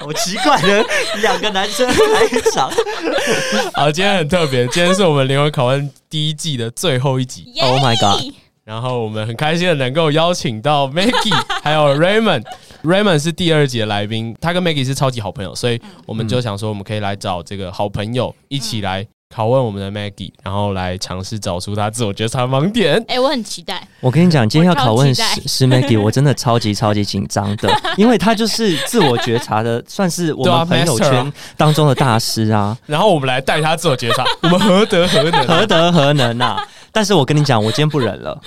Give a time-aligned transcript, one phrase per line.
[0.02, 0.82] 好奇怪的
[1.20, 2.70] 两个男生开场。
[3.74, 7.44] 好，今天很特别，今天是我们灵魂拷问第一季的最后一集。
[7.60, 8.34] Oh my god！
[8.64, 12.44] 然后我们很开心的能够邀请到 Maggie 还有 Raymond。
[12.82, 19.06] Raymond 是第二集的来宾，他跟 Maggie 是超级好朋友，所以我们就想说，我们可以来找这个好朋友一起来。
[19.32, 22.96] 拷问我们的 Maggie，然后来尝试找出他自我觉察盲点。
[23.06, 23.86] 哎、欸，我很期待。
[24.00, 32.76] 我跟你讲，今天要拷问石石 Maggie，我真的超级超级紧张的，因为他就是自我觉察的，算是我们朋友圈当中的大师啊。
[32.86, 35.46] 然后我们来带他自我觉察，我们何德何能？
[35.46, 36.56] 何德何能啊？
[36.90, 38.40] 但是我跟你讲，我今天不忍了，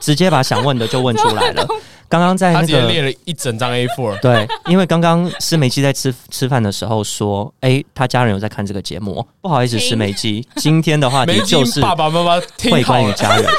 [0.00, 1.66] 直接把想问的就问出来了。
[2.10, 12.40] 刚刚在那个列了一整张 A4，对，因为刚刚施梅基在吃吃饭的时候说，哎、欸，他家人有在看这个节目，不好意思，施梅基，今天的话题就是爸爸妈妈
[12.70, 13.44] 会关于家人。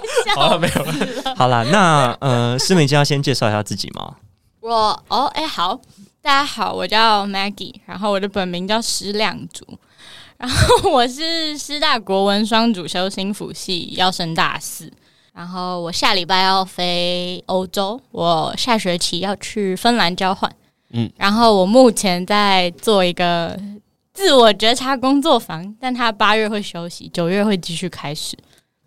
[0.34, 1.34] 好了，没有了。
[1.36, 4.16] 好了，那呃，施梅基要先介绍一下自己吗？
[4.60, 5.80] 我哦，哎、欸，好，
[6.20, 9.66] 大家好，我叫 Maggie，然后我的本名叫施亮竹，
[10.38, 14.92] 然后我是师大国文双主修心辅系，要升大四。
[15.34, 20.54] 然后我下礼拜要飞欧洲，我下学期要去芬兰交换。
[20.90, 23.58] 嗯，然后我目前在做一个
[24.12, 28.36] 自我觉察工作坊，但他八月会休息，九月会继续开始。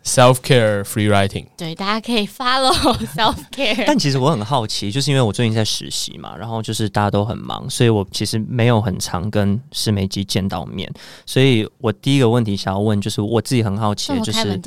[0.06, 2.72] Self care free writing，对，大家可以 follow
[3.18, 3.86] self care。
[3.88, 10.88] 但其实我很好奇，就是因为我最近在实习嘛，然后就是大家都很忙，所以我其实没有很常跟施梅基见到面。
[11.26, 14.62] 所以我第一个问题想要问，就是我自己很好奇，就是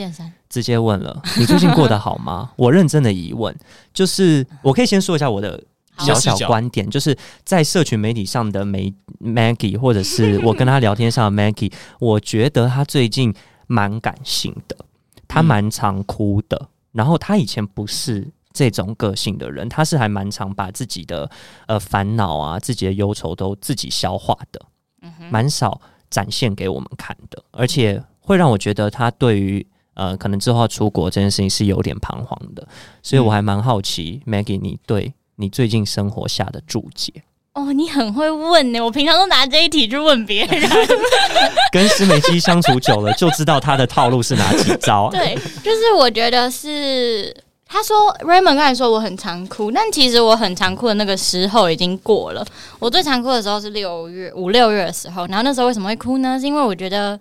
[0.50, 2.50] 直接问了，你最近过得好吗？
[2.58, 3.54] 我认真的疑问，
[3.94, 5.62] 就是我可以先说一下我的
[6.00, 8.92] 小小观点，就是在社群媒体上的梅
[9.22, 13.32] Maggie，或者是我跟他聊天上的 Maggie，我觉得他最近
[13.68, 14.76] 蛮感性的。
[15.28, 21.30] 他蛮常哭的，嗯，然后他以前不是这种个性的人，他是还蛮常把自己的
[21.66, 24.60] 呃烦恼啊、自己的忧愁都自己消化的，
[25.02, 25.80] 嗯，蛮少
[26.10, 32.66] 展现给我们看的，而且会让我觉得他对于呃可能之后要出国这件事情是有点彷徨的，
[33.02, 37.12] 所以我还蛮好奇，嗯，Maggie，你对你最近生活下的注解。
[37.58, 38.80] 哦，你很会问呢！
[38.80, 40.70] 我平常都拿这一题去问别人。
[41.72, 45.10] 跟施美基相处久了，就知道他的套路是哪几招。
[45.12, 47.34] 对，就是我觉得是
[47.66, 52.46] 他说 Raymond 刚才说我很常哭，但其实我很常哭的那个时候已经过了。
[52.78, 56.38] 我最常哭的时候是六月五六月的时候，然后那时候为什么会哭呢？
[56.38, 57.18] 是因为我觉得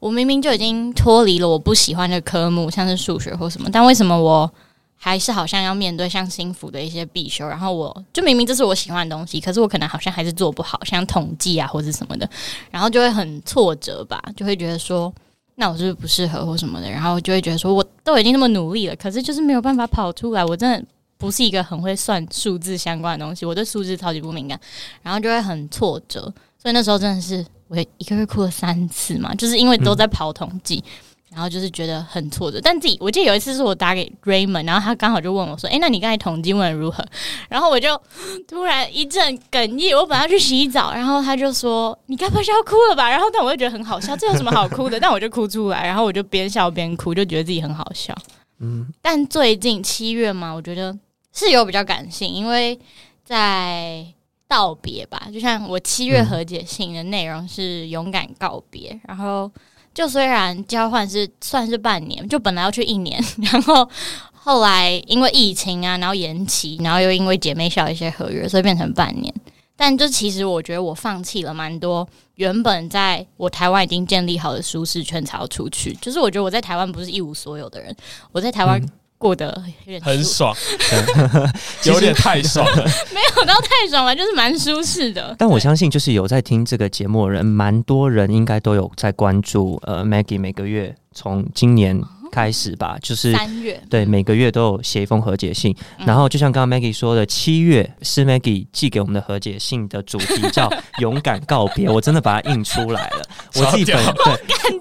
[0.00, 4.52] 我明明就已经脱离了我不喜欢的科目，像是数学或什么，但为什么我？
[5.00, 12.28] 还是好像要面对像心辅的一些必修，然后我就明明这是我喜欢的东西，可是我可能好像还是做不好，像统计啊或者什么的，
[12.70, 15.12] 然后就会很挫折吧，就会觉得说，
[15.54, 20.84] 那我是不是不适合或什么的，然后就会觉得说，我都已经那么努力了，可是就是没有办法跑出来，我真的
[21.16, 24.60] 不是一个很会算数字相关的东西，我对数字超级不敏感，
[25.02, 26.22] 然后就会很挫折，
[26.60, 30.82] 所以那时候真的是我一个月哭了三次嘛，就是因为都在跑统计。
[31.38, 37.06] 然后就是觉得很挫折，但自己我记得有一次是我打给 Raymond，然后他刚好就问我说：“哎，那你刚才统计问得如何？”
[37.48, 37.96] 然后我就
[38.48, 44.98] 突然一阵哽咽，我本来要去洗澡，然后他就说：“你该不会是要哭了吧？”然后但我就觉得很好笑，这有什么好哭的？
[45.00, 48.12] 但我就哭出来，然后我就边笑边哭，就觉得自己很好笑。
[48.58, 50.92] 嗯，但最近七月嘛，我觉得
[51.32, 52.76] 是有比较感性，因为
[53.24, 54.04] 在
[54.48, 59.48] 道别吧，就像我七月和解信的内容是勇敢告别，然后。
[59.98, 63.20] 就虽然交换是算是半年，就本来要去一年，
[63.50, 63.90] 然后
[64.32, 69.34] 后来因为疫情啊，然后延期，然后又因为姐妹校一些合约，所以变成半年。
[69.74, 75.92] 但就其实我觉得我放弃了蛮多原本在我台湾已经建立好的舒适圈，才要出去。
[76.00, 77.92] 就是我觉得我在台湾不是一无所有的人，
[78.30, 78.80] 我在台湾、
[79.18, 80.54] 过得有点很爽，
[81.84, 85.34] 有点太爽了， 没有到太爽了，就是蛮舒适的。
[85.36, 89.80] 但我相信，就是有在听这个节目的人，蛮多人应该都有在关注。
[89.84, 95.74] 呃，Maggie 每个月从今年开始吧，就是三月，对，每个月都有写一封和解信。
[95.98, 100.70] 嗯、然后就像刚刚 Maggie 说的，七月是 Maggie 寄给我们的和解信的主题叫
[101.00, 103.22] “勇敢告别”，我真的把它印出来了。
[103.54, 104.36] 我自己本对感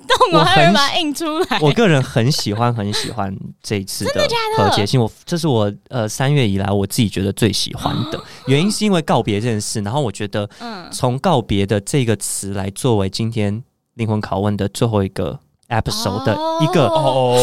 [0.08, 1.60] 动，我还把它印出来。
[1.62, 4.28] 我个人很喜欢很喜欢这一次的
[4.58, 9.80] 和解信，我这是我呃三月以来我自己觉得最喜欢的原因，是因为告别这件事。
[9.82, 13.64] 然后我觉得，嗯从告别的这个词来作为今天
[13.96, 15.40] 灵魂拷问的最后一个。
[15.70, 16.88] Episode 的一个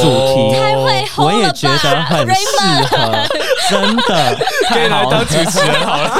[0.01, 0.57] 主题，
[1.19, 3.13] 我也觉得很适合，
[3.69, 4.37] 真的
[4.71, 6.19] 可以来当主持人好了。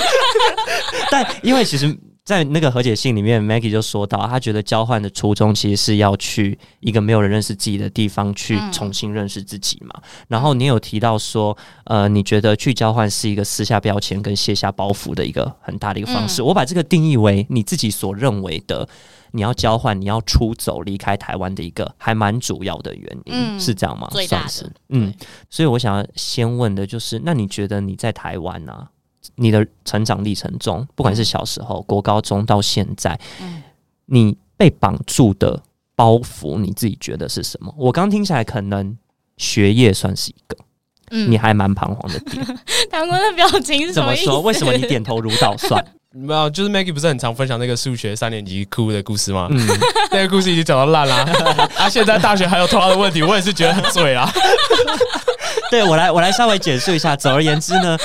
[1.11, 9.95] 但因为其实，在那个和解信里面，Maggie 就说到，他觉得交换的初衷其实是要去一个没有人认识自己的地方，去重新认识自己嘛。
[10.29, 16.43] 然后你有提到说，呃，你觉得去交换是一个撕下标签跟卸下包袱的一个很大的一个方式。
[16.43, 18.87] 我把这个定义为你自己所认为的。
[19.35, 24.09] 你要交换，你要出走，离开台湾的一个还蛮主要的原因，嗯、是这样吗？
[24.13, 25.13] 最大的，是嗯，
[25.51, 28.89] 所以我想要先问的就是，那你觉得你在台湾呢、啊？
[29.35, 33.61] 你的成长历程中，不管是小时候、嗯、国高中到现在，嗯、
[34.07, 35.61] 你被绑住的
[35.97, 37.75] 包袱，你自己觉得是什么？
[37.77, 38.97] 我刚听起来，可能
[39.37, 40.57] 学业算是一个，
[41.11, 42.47] 嗯，你还蛮彷徨的点。
[42.89, 44.27] 唐官的表情是什么意思？
[44.27, 44.43] 怎么说？
[44.43, 45.85] 为什么你点头如捣蒜？
[46.17, 49.49] 没有，就是 Maggie 不是很常分享那个数学三年级哭的故事吗？
[49.51, 49.67] 嗯，
[50.13, 51.27] 那个故事已经讲到烂啦。
[51.77, 54.31] 啊，现在大学还有同样的问题，我也是觉得很醉啊。
[55.71, 57.17] 对，我来，我来稍微简述一下。
[57.17, 57.99] 总而言之呢，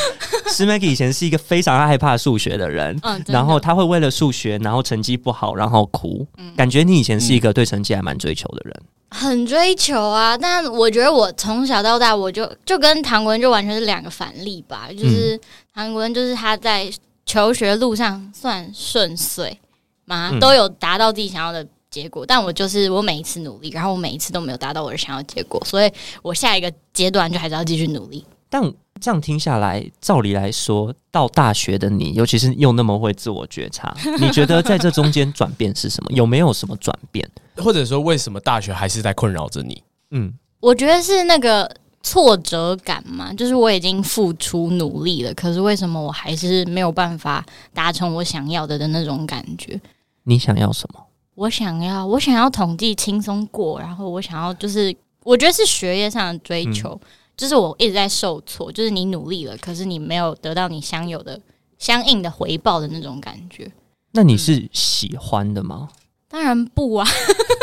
[0.47, 6.25] 是 Maggie 以前是一个非常害怕数学的人，嗯，然后他会为了数学，然后成绩不好，然后哭。
[6.37, 8.73] 嗯，感觉你以前是一个对成绩还蛮追求的人，
[9.11, 10.35] 很追求啊。
[10.35, 14.87] 但我觉得我从小到大，我就就跟唐国恩就完全是两个反例吧。
[14.97, 15.39] 就是
[15.75, 16.91] 唐国恩，就是他在。
[17.29, 19.59] 求学路上算顺遂
[20.05, 20.35] 吗？
[20.41, 25.93] 都有达到自己想要的结果，嗯、但我就是我每一次努力，然后我每一次都没有达到我的想要结果，所以
[26.23, 28.25] 我下一个阶段就还是要继续努力。
[28.49, 28.59] 但
[28.99, 36.09] 这样听下来，照理来说，到大学的你，尤其是又那么会自我觉察， 你觉得在这中间转变是什么？
[36.11, 37.29] 有没有什么转变？
[37.57, 39.83] 或者说，为什么大学还是在困扰着你？
[40.09, 41.69] 嗯，我觉得是那个。
[42.01, 49.79] 挫折感嘛，就是我已经付出努力了，可是为什么我还是没有办法达成我想要的的那种感觉？
[50.23, 51.05] 你想要什么？
[51.35, 57.07] 我想要，我想要统计轻松过，然后我想要就是，我觉得是学业上的追求，嗯、
[57.37, 61.39] 就是我一直在受挫，就是你努力了，可是你没有得到你想有的
[61.77, 63.71] 相应的回报的那种感觉。
[64.11, 65.89] 那你是喜欢的吗？
[65.91, 65.95] 嗯
[66.31, 67.07] 当然不啊，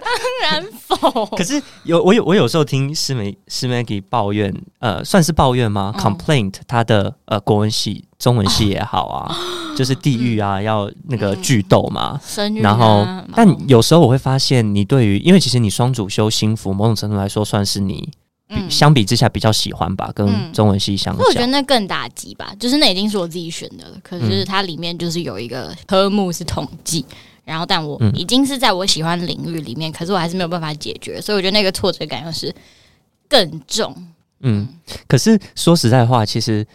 [0.00, 1.26] 当然否。
[1.26, 9.36] 可是有我有我有时候听师妹师妹给抱怨，呃，算是抱怨吗、嗯、？Complaint 他的呃国文系、中文系也好啊，哦、
[9.76, 12.20] 就是地狱啊，嗯、要那个剧斗嘛。
[12.36, 18.10] 嗯、然后，但有时候我会发现，你对于因为其实你双主修心服，某种程度来说算是你。
[18.68, 22.54] 相比之下比较喜欢吧，跟中文系相比，我觉得那更打击吧。
[22.60, 27.02] 就是那已经是我自己选的了，可是它里面就是有一个科目是统计，
[27.44, 32.54] 然后但我已经是在我喜欢领域里面，可是我还是没有办法解决，所以我觉得那个挫折感又是
[33.28, 33.94] 更重。
[34.40, 34.68] 嗯，
[35.06, 36.66] 可是说实在话，其实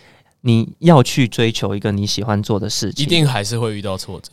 [0.42, 4.31] 你要去追求一个你喜欢做的事情，一定还是会遇到挫折，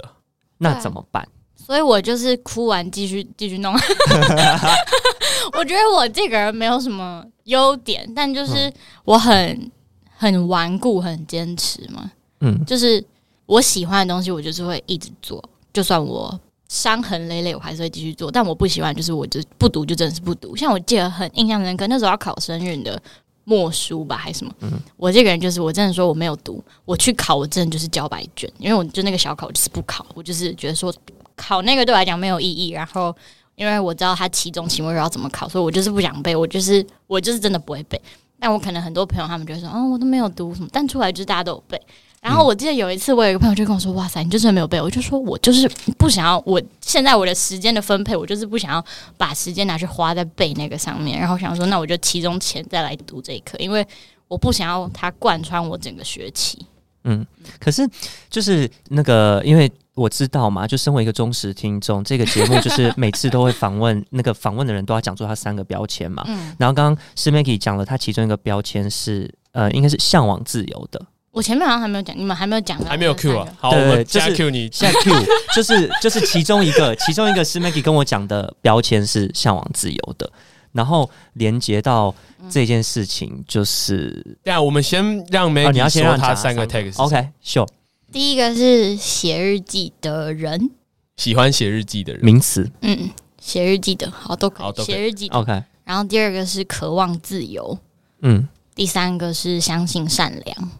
[0.58, 1.26] 那怎么办？
[1.56, 3.75] 所以我就是哭完继续继续弄。
[5.56, 8.72] 我觉得我这个人没有什么优点，但就是
[9.04, 9.70] 我很
[10.16, 12.10] 很顽固，很坚持嘛。
[12.40, 13.02] 嗯，就是
[13.46, 15.42] 我喜欢的东西，我就是会一直做，
[15.74, 16.40] 就算我
[16.70, 18.30] 伤痕累累，我还是会继续做。
[18.30, 20.56] 但我不喜欢，就是我就不读，就真的是不读。
[20.56, 22.98] 像我记得很印象深刻，那时候要考生运的
[23.44, 24.54] 默书吧，还是什么？
[24.60, 30.90] 嗯，我这个人就是，我真的说我没有读，我去考，我真的就是交白卷，因为我就那个小考就是不考，我就是觉得说
[31.36, 33.14] 考那个对我来讲没有意义，然后。
[33.56, 36.34] 因为我知道他期中、期末要怎么考，所以我就是不想背。
[36.34, 38.02] 我就是我就是真的不会背。
[38.40, 41.81] 但我可能很多朋友他们就说：“哦，我都没有读什么。”但出来就是大家都有背。
[42.24, 46.43] 然后我记得有一次，我有一个朋友就跟我说：“哇塞，你就是没有背。”我就说：“我就是不想要。
[46.46, 48.84] 我现在我的时间的分配，我就是不想要
[49.16, 51.20] 把时间拿去花在背那个上面。
[51.20, 53.86] 然后想说，那我就期中前再来读这一课，因为
[54.26, 56.66] 我不想要它贯穿我整个学期。”
[57.04, 57.26] 嗯，
[57.60, 57.86] 可是
[58.31, 59.70] 就是那个因为。
[59.96, 66.24] 我知道嘛，就身为一个忠实听众，这个节目就是每次都会访问那个访问的人都要讲出他三个标签嘛。
[66.26, 71.00] 嗯，然后刚刚是 Maggie 讲了，他其中一个标签是呃，应该是向往自由的。
[71.34, 73.46] 我前面好像还没有讲，你们还没有讲，还没有 Q 啊？
[73.58, 75.12] 好，我们现在 Q 你， 现在 Q
[75.53, 80.31] 就是就是其中一个，其中一个是 Maggie 跟我讲的标签是向往自由的，
[80.70, 82.14] 然后连接到
[82.48, 87.69] 这件事情就是，对啊，我们先让 Maggie、哦、你要先让他三个 text，OK，Sure。
[88.12, 90.70] 第一个是写日记的人，
[91.17, 92.70] 喜欢写日记的人，名词。
[92.82, 93.10] 嗯，
[93.41, 95.26] 写日记的，好都可以写日记。
[95.31, 95.64] OK。
[95.82, 97.76] 然后第二个是渴望自由，
[98.20, 98.48] 嗯。
[98.76, 100.70] 第三个是相信善良，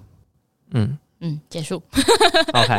[0.75, 0.99] 嗯。
[1.21, 1.83] 嗯，结束。
[2.53, 2.79] OK。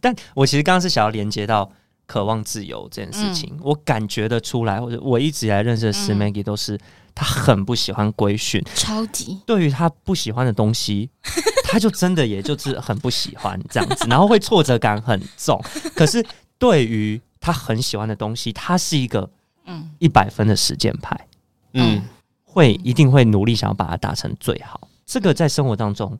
[0.00, 1.70] 但我其实刚刚是想要连接到
[2.06, 6.78] 渴望自由这件事情，嗯、我感觉得出来，或者我一直以来认识的师 Maggie 都是
[7.14, 9.40] 他很不喜欢规训，超级。
[9.46, 11.10] 对于他不喜欢的东西，
[11.64, 15.62] 他就真的也就是很不喜欢这样子，然后会挫折感很重。
[15.94, 16.24] 可是
[16.58, 19.28] 对于他很喜欢的东西，他是一个
[19.66, 19.90] 嗯。
[19.98, 21.26] 一百分的实践派，
[21.74, 22.02] 嗯，
[22.44, 24.88] 会一定会努力想要把它达成最好。
[25.04, 26.18] 这个在生活当中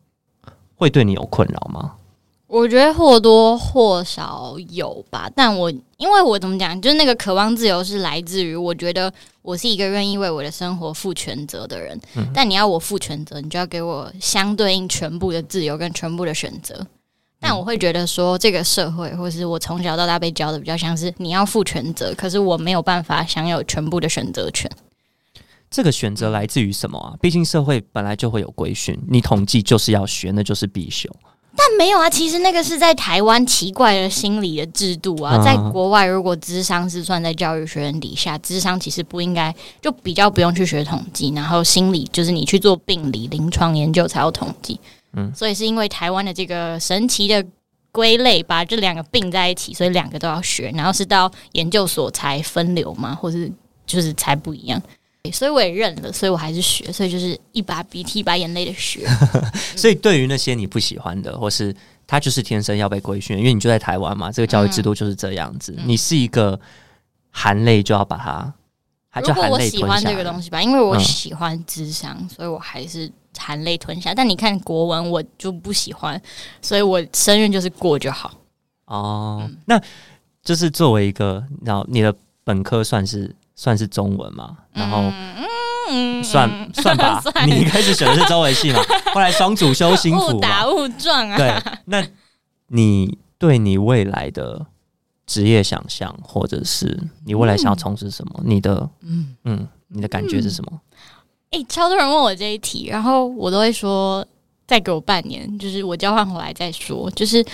[0.78, 1.92] 会对你有困扰吗？
[2.46, 12.00] 我觉得或多或少有吧，但我因为我怎么讲，就是那个渴望自由是来自于我觉得我是一个愿意为我的生活负全责的人。
[12.16, 16.86] 嗯、但你要我负全责，你就要给我相对应全部的自由跟全部的选择。
[17.38, 24.70] 但我会觉得说，这个社会或是我从小到大被教的比较像是你要负全责，可是我没有办法享有全部的选择权。
[25.70, 27.14] 这个选择来自于什么啊？
[27.20, 31.08] 毕竟社会本来就会有规训，你统计就是要学，那就是必修。
[31.56, 35.42] 但没有啊，其实那个是在台湾奇怪的心理的制度啊。
[35.44, 44.78] 在国外，如果智商是算在教育学院底下，智商其实不应该就比较不用去学统计，然后心理就是你去做病理临床研究才要统计。
[45.14, 47.44] 嗯，所以是因为台湾的这个神奇的
[47.90, 53.50] 归类，把这两个并在一起，所以两个都要学，然后是到研究所才分流嘛，或是
[53.84, 54.80] 就是才不一样。
[55.32, 59.06] 所以我也认了，所以我还是学，所以就是一把鼻涕一把眼泪的学。
[59.76, 61.74] 所以对于那些你不喜欢的，或是
[62.06, 65.74] 他就是天生要被规训，因为你就在台湾嘛，这个教育制度就是这样子。
[65.76, 66.58] 嗯、你是一个
[67.30, 68.54] 含泪就要把它。
[69.20, 74.14] 如果我喜欢这个东西吧，因为我喜欢智商，嗯、所以我还是含泪吞下。
[74.14, 76.18] 但你看国文，我就不喜欢，
[76.62, 78.32] 所以我生任就是过就好。
[78.86, 79.78] 哦，嗯、那
[80.42, 83.34] 就是作为一个，然后你的本科算是。
[83.58, 85.12] 算是中文嘛，然后
[86.22, 87.20] 算算吧。
[87.44, 88.80] 你一开始选的是中文系嘛，
[89.12, 91.36] 后来双主修心辅，误打误撞啊。
[91.36, 91.52] 对，
[91.86, 92.06] 那
[92.68, 94.64] 你对你未来的
[95.26, 98.40] 职业想象，或者是你未来想要从事什么？
[98.44, 100.80] 你的嗯嗯，你的感觉是什么？
[101.50, 104.24] 诶，超多人问我这一题，然后我都会说
[104.68, 107.10] 再给我半年，就是我交换回来再说。
[107.10, 107.44] 就是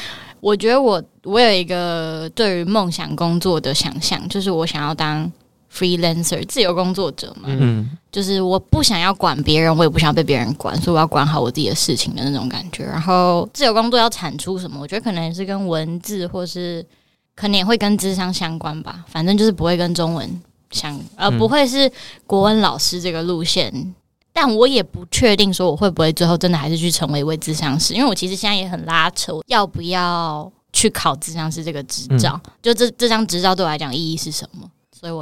[0.41, 5.33] 我觉得我我有一个对于梦想工作的想象，就是我想要当。
[5.75, 12.85] Freelancer 自由工作者嘛，嗯，就是我不想要管别人，我也不想要被别人管，所以我要管好我自己的事情的那种感觉。
[12.85, 16.85] 然后自由工作要产出什么，我觉得可能也是跟文字，或是
[17.35, 19.05] 可能也会跟智商相关吧。
[19.09, 21.91] 反正就是不会跟中文相，呃不会是
[22.27, 23.69] 国文老师这个路线。
[23.75, 23.95] 嗯，
[24.33, 32.41] 但我也不确定说我会不会最后真的还是去成为一位智商师，因为我其实现在也很拉扯，要不要去考智商师这个执照？
[32.45, 34.69] 嗯，就这这张执照对我来讲意义是什么？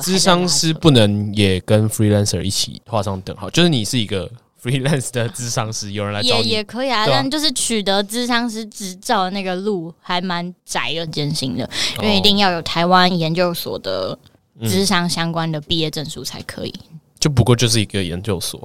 [0.01, 4.31] 咨商师不能也跟 freelancer 一起画上等号，就是你是一个
[4.63, 11.69] freelance 的智商师，有人来找你也也可以啊，但就是取得智商师执照的那个路还蛮窄又艰辛的，
[12.01, 14.19] 因为一定要有台湾研究所的
[14.63, 16.75] 智商相关的毕业证书才可以。
[17.19, 18.61] 就不过就是一个研究所。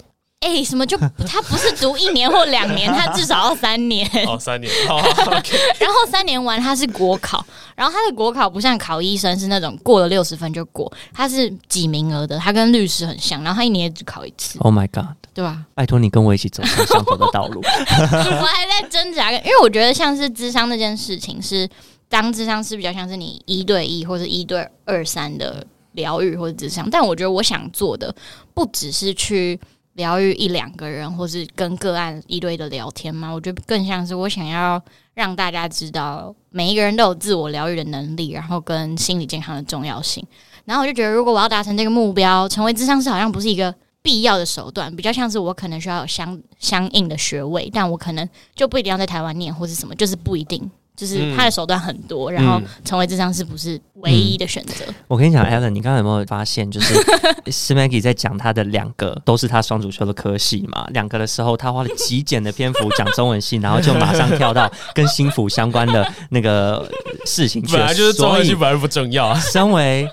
[0.48, 4.10] 哎、欸，什么就他不是读一年或两年，他至少要三年。
[4.26, 4.72] 哦，三年。
[5.78, 14.58] 然后三年完他是国考，然后他的国考不像考医生是那种过了六十分就过，他是几名额的，他跟律师很像，然后他一年也只考一次。
[14.60, 15.66] Oh my god，对吧？
[15.76, 17.60] 拜托你跟我一起走上相同的道路。
[17.62, 21.70] 我还在挣扎，因为我觉得像是智商那件事情是，是
[22.08, 28.16] 当智商是比较像是你一对一或者一对二三的疗愈或者智商，但我觉得我想做的
[28.54, 29.60] 不只是去。
[29.98, 33.32] 疗愈一两个人，或是跟个案一对的聊天吗？
[33.32, 34.82] 我觉得更像是我想要
[35.16, 40.24] 让大家知道，每一个人都有自我疗愈的能力，然后跟心理健康的重要性。
[40.66, 43.74] 然后我就觉得，如果我要达成这个目标，成为咨商师好像不是一个
[44.04, 50.70] 必要的手段，比较像是我可能需要有相相应的学位，但我可能就不一定要在台湾念，或是什么，就是不一定。
[50.98, 54.96] 就是他的手段很多，嗯、然后成为智商是不是唯一的选择、嗯。
[55.08, 56.96] 我跟你讲，Allen，你刚刚有没有发现，就是
[57.46, 60.88] Smaggie 在讲他的两个都是他双主修的科系嘛？
[60.90, 66.90] 两个的时候，他花了极简的篇幅讲中文系，然后就马上跳到跟心腹相关的那个
[67.26, 67.74] 事情去。
[67.78, 69.40] 本来就是中文系本来不重要啊。
[69.40, 70.10] 身为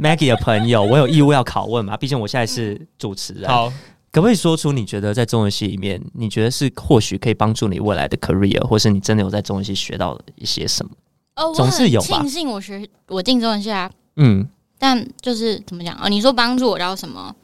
[0.00, 1.96] Maggie 的朋友，我有义务要拷问嘛？
[1.96, 3.50] 毕竟我现在是主持人。
[3.50, 3.72] 好。
[4.10, 10.92] 可不可以说出你觉得在中文系里面，你觉得是或许可以帮助你未来的 career，或是你真的有在中文系学到一些什么？
[11.36, 12.06] 哦，总是有吧。
[12.20, 14.48] 庆幸我学我进中文系啊，嗯，
[14.78, 16.08] 但就是怎么讲哦？
[16.08, 17.34] 你说帮助我到什么？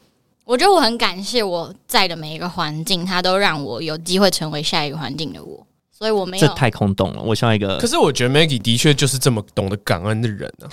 [0.43, 5.65] 我觉得我很感谢我在的每一个环境，它都让我有机会成为下一个环境的我。
[5.91, 6.45] 所以我没有。
[6.45, 7.77] 这太空洞了，我需要一个。
[7.77, 10.67] 可是我觉得 Maggie 的确就是这么懂得感恩的人呢、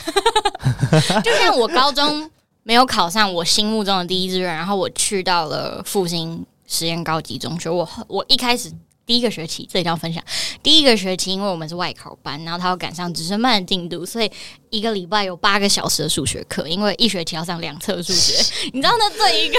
[1.10, 1.20] 啊。
[1.22, 2.28] 就像我高中
[2.62, 7.68] 没有考上我心目中的第一志愿，然后我去到了复兴实验高级中学。
[7.68, 8.72] 我我一开始
[9.04, 10.22] 第一个学期，这一定要分享。
[10.62, 14.30] 第一个学期，因为我们是外考班，然后他要赶上直升班的进度，所以
[14.70, 18.34] 一个礼拜有八个小时的数学课，因为一学期要上两册数学。
[18.72, 19.58] 你知道，那对一个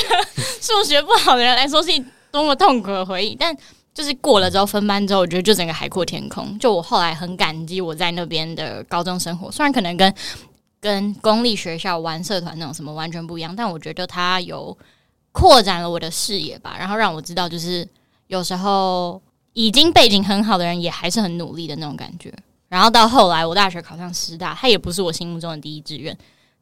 [0.61, 1.91] 数学不好的人来说是
[2.31, 3.55] 多么痛苦的回忆，但。
[3.95, 6.57] 就是过了之后分班之后，我觉得就整个海阔天空。
[6.57, 10.11] 就我后来很感激我在那边的高中生活，虽然可能跟
[10.83, 14.77] 跟公立学校玩社团那种什么完全不一样，但我觉得它有
[15.31, 17.87] 扩展了我的视野吧，然后让我知道，就是
[18.27, 19.21] 有时候
[19.53, 22.33] 已经背景很好的人也还是很努力的那种感觉。
[22.67, 26.17] 然后到后来我大学考上师大，它也不是我心目中的第一志愿，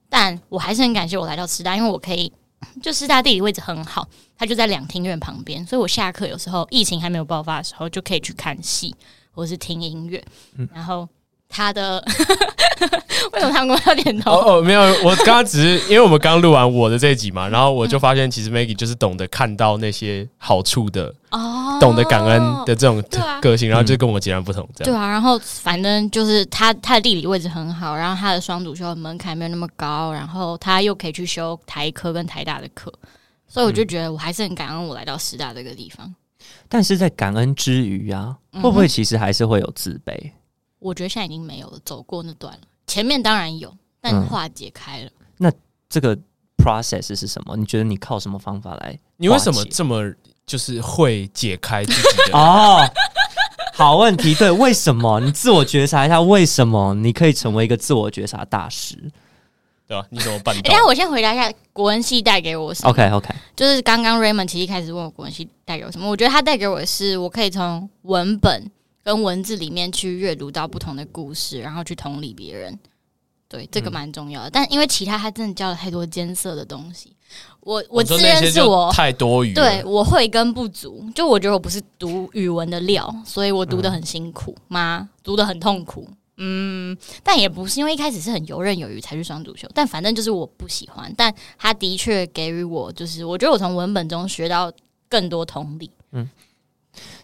[0.08, 2.32] 但我还是很感谢我来到师大，因为我可以。
[2.80, 8.96] 就师大地理位置很好，它就在两厅院旁边，所以我下课有时候疫情还没有爆发的时候，就可以去看戏
[9.32, 10.24] 或是听音乐，
[10.58, 11.10] 嗯、然后。
[11.52, 12.04] 他的
[13.34, 14.32] 为什么他们要点头？
[14.32, 23.04] 哦哦，没有，我刚刚只是因为我们刚录完我的这一集嘛，然后我就发现其实 Maggie 就是懂得看到那些好处的哦，懂得感恩的这种
[23.42, 24.94] 个性，然后就跟我截然不同，这样。
[24.94, 32.92] 对啊，然后反正就是他他的地理位置很好，然后他的双主修门槛没有那么高，然后他又可以去修台科跟台大的课，
[33.48, 36.14] 所以我就觉得我还是很感恩我来到师大这个地方。
[36.68, 40.32] 但是在感恩之余啊，会不会其实还是会有自卑？
[40.82, 42.62] 我觉得现在已经没有了，走过那段了。
[42.88, 43.72] 前面当然有，
[44.02, 45.06] 但化解开了。
[45.06, 45.52] 嗯、那
[45.88, 46.18] 这个
[46.58, 47.56] process 是什么？
[47.56, 49.00] 你觉得你靠什么方法来？
[49.18, 50.12] 你为什么这么
[50.46, 52.34] 就是会解开自己的？
[52.38, 52.82] 哦，
[53.74, 54.34] 好问题。
[54.34, 55.20] 对，为什么？
[55.20, 58.98] 你自我觉察一下，为什么你可以成为一个自我觉察大师？
[59.88, 60.06] 对吧？
[60.10, 60.62] 你怎么办到？
[60.64, 62.90] 等下我先回答一下国文系带给我什么。
[62.90, 68.72] OK OK，就是刚刚 Raymond 其实一开始问我国文系带给我什么，我觉得他带给我的是，我可以从文本。
[69.04, 72.78] 跟文字里面去阅读到不同的故事，然后去同理别人，
[73.48, 74.50] 对这个蛮重要的。
[74.50, 77.16] 嗯、但因为其他他真的教了太多艰涩的东西，
[77.62, 81.10] 我我自认是我太多余，对我会跟不足。
[81.16, 85.00] 就我觉得我不是读语文的料，所以我读的很辛苦吗？
[85.02, 91.12] 嗯、读的很痛苦，嗯，但也不是因为一开始是很游刃有余才去双主修，但反正就是我不喜欢。
[91.18, 94.72] 但他的确给予我，就是我觉得我从文本中学到
[95.10, 96.30] 更多同理，嗯。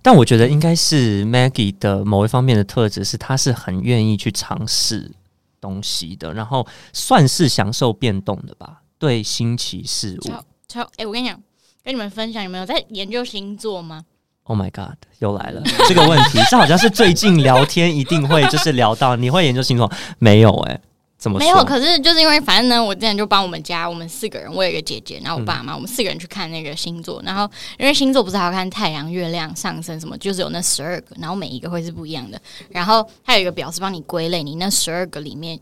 [0.02, 5.12] 但我觉得应该是 Maggie 的某一方面的特质是，她是很愿意去尝试
[5.60, 10.32] 东西的，然后算是享受变动的吧，对新奇事物。
[10.68, 11.42] 超哎、欸，我跟你讲，
[11.84, 14.06] 跟你们分享，有没有在研究星座吗
[14.44, 20.72] ？Oh my god，又来了这个问题，这好像是最近聊天一定会就是聊到，你会研究星座没有、欸？
[20.72, 20.82] 哎。
[21.18, 21.40] 怎么？
[21.40, 27.50] 没有，可是就是因为反正呢，我之前就帮我们家我们四个人，我有一个姐姐，然后我爸妈，我们四个人去看那个星座，然后
[27.80, 35.60] 因为星座不是还要看太阳、月亮、上升什么，就是有那十二个，然后每一个会是不一样的，然后还有一个表是帮你归类，你那十二个里面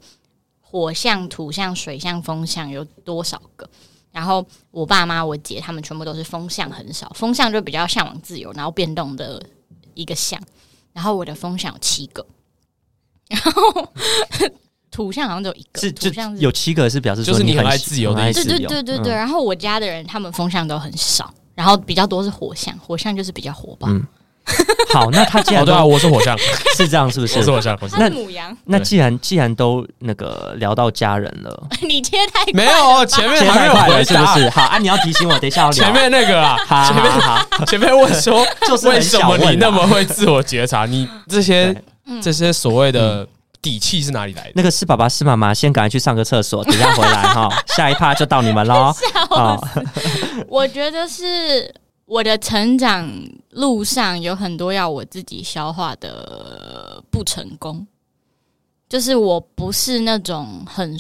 [0.60, 3.70] 火象、土象、水象、风象有多少个？
[4.12, 9.42] 然后我爸妈、我姐他们全部都是风象很少，风象就比较向往自由，然后变动的
[9.94, 10.42] 一个象，
[10.92, 12.26] 然后我的风象有七个，
[13.30, 13.94] 然后。
[14.92, 18.46] 土象好像只有一个，是土象是有七个，是表示就是你很爱自由的意思。
[18.46, 19.14] 对对对对对。
[19.14, 23.88] 然后我家的人他们风象都很少，然后比较多是火象，火象就是比较火爆。
[23.90, 24.06] 嗯，
[24.94, 26.38] 好，那他既然 对啊，我是火象，
[26.78, 27.40] 是这样是不是？
[27.40, 28.56] 我是火象，那母羊。
[28.66, 34.50] 那既然既然都那个聊到家人了， 你切太没有哦前面还没有回答是不是？
[34.52, 40.86] 好啊，你要提醒我，等一下要聊前面那个啊， 前面好，前面问说就是为什么你那么会自我觉察？
[40.86, 41.76] 你这些
[42.22, 43.28] 这些所谓的。
[43.66, 44.52] 底气是哪里来的？
[44.54, 47.50] 那个是爸爸是妈妈，先赶快去上个厕所，等一下回来 哈。
[47.66, 48.94] 下一趴就到你们喽。
[50.48, 51.74] 我觉得是
[52.06, 53.12] 我的成长
[53.50, 57.88] 路上有很多要我自己消化的不成功。
[58.88, 60.96] 就是我不是那种很，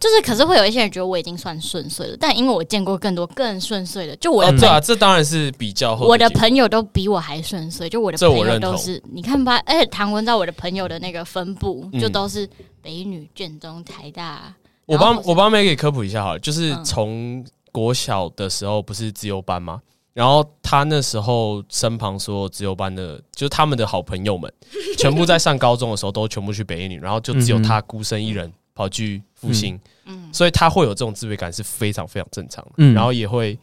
[0.00, 6.06] 就是可是会有一些人觉得我已经算顺遂了，但因为我见过更多更顺遂的，就我的、哦、对啊，这当然是比较后。
[6.06, 12.48] 我的朋友都比我还顺遂，就我的朋友都是你看吧，而且唐文照我的朋友的那个分布就都是
[12.80, 14.54] 北女、卷中、台大。
[14.86, 19.82] 我帮我帮 Maggie 科普一下好了，就是从国小的时候不是自由班吗？
[20.16, 24.50] 然后他那时候身旁所有资优班的，就是他们的好朋友们，
[24.96, 33.58] 全部在上高中的时候都全部去北一女，然后就只有他孤身一人跑去复兴，嗯，所以他会有这种自卑感是非常非常正常的，嗯，然后也会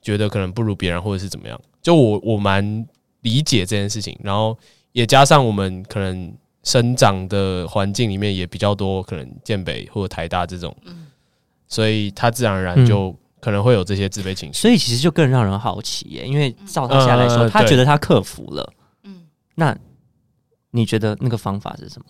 [0.00, 1.60] 觉得可能不如别人或者是怎么样。
[1.82, 2.86] 就我我蛮
[3.22, 4.56] 理解这件事情，然后
[4.92, 10.72] 也加上我们可能生长的环境里面也比较多可能建北或者台大这种，
[11.66, 13.12] 所以他自然而然就。
[13.46, 16.26] 可能会有这些自卑情绪，所以其实就更让人好奇耶。
[16.26, 18.72] 因为照他下来说，他觉得他克服了，
[19.04, 19.72] 嗯，那
[20.72, 22.06] 你觉得那个方法是什么？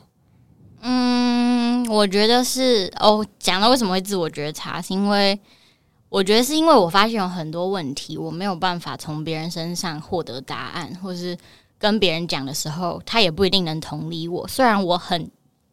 [0.81, 3.23] 嗯，我觉得是哦。
[3.39, 5.39] 讲到为什么会自我觉察，是因为
[6.09, 11.37] 我觉得是因为我发现有很多问题，我没有办法从别人身上获得答案，或是
[11.79, 14.49] 跟别人讲的时候，他也不一定能同理我。
[14.49, 15.31] 虽然我很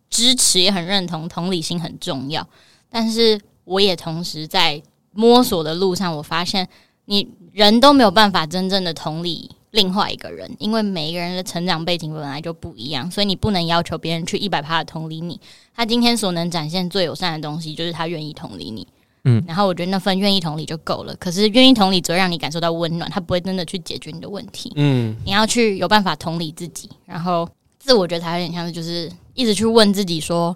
[0.10, 2.46] 支持，也很认同同理心很重要，
[2.90, 6.68] 但是我也同时在摸索的路上，我发现
[7.06, 15.40] 你人都没有办法真正的同理另外一个人，因为每一个人的成长背景本来就不一样，所以你不能要求别人去一百趴的同理你。
[15.76, 18.88] 他今天所能展现最友善的东西，就是他愿意同理你。
[19.26, 21.16] 嗯，然后我觉得那份愿意同理就够了。
[21.16, 24.72] 可是愿意同理只会让你感受到温暖，他不会真的去解决你的问题。
[24.76, 27.48] 嗯，你要去有办法同理自己，然后
[27.80, 30.56] 自我觉察有点像是就是一直去问自己说。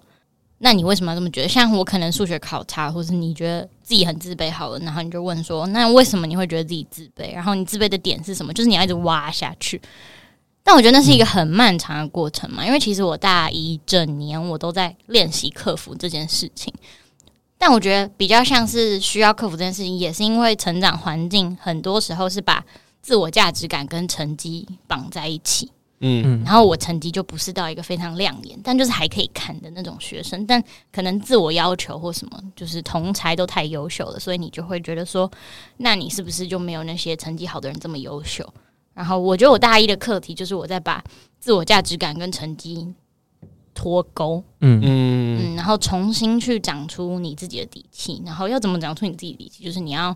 [0.59, 1.47] 那你为什么要这么觉得？
[1.47, 7.33] 像我可能数学考差，或是你觉得自己很自卑，好了，然后你就问说，那为什么你会觉得自己自卑？
[7.33, 8.51] 然后你自卑的点是什么？
[8.51, 9.81] 就是你要一直挖下去。
[10.61, 16.73] 但我觉得那是一个很漫长的过程嘛，因为其实我大一整年我都在练习克服这件事情。
[17.57, 22.65] 但我觉得比较像是需要克服这件事情，也是因为成长环境很多时候是把
[23.01, 25.71] 自我价值感跟成绩绑在一起。
[25.99, 35.29] 嗯，然后我成绩就不是到一个非常亮眼，但就是还可以看的那种学生，但可能自我要求或什么，就是同才都太优秀了，所以你就会觉得说，
[35.77, 38.47] 那你是不是就没有那些成绩好的人这么优秀？
[38.93, 41.03] 然后我觉得我大一的课题就是我在把
[41.39, 42.93] 自我价值感跟成绩
[43.73, 48.21] 脱钩，嗯嗯，然后重新去长出你自己的底气。
[48.23, 49.63] 然后要怎么长出你自己的底气？
[49.63, 50.15] 就是你要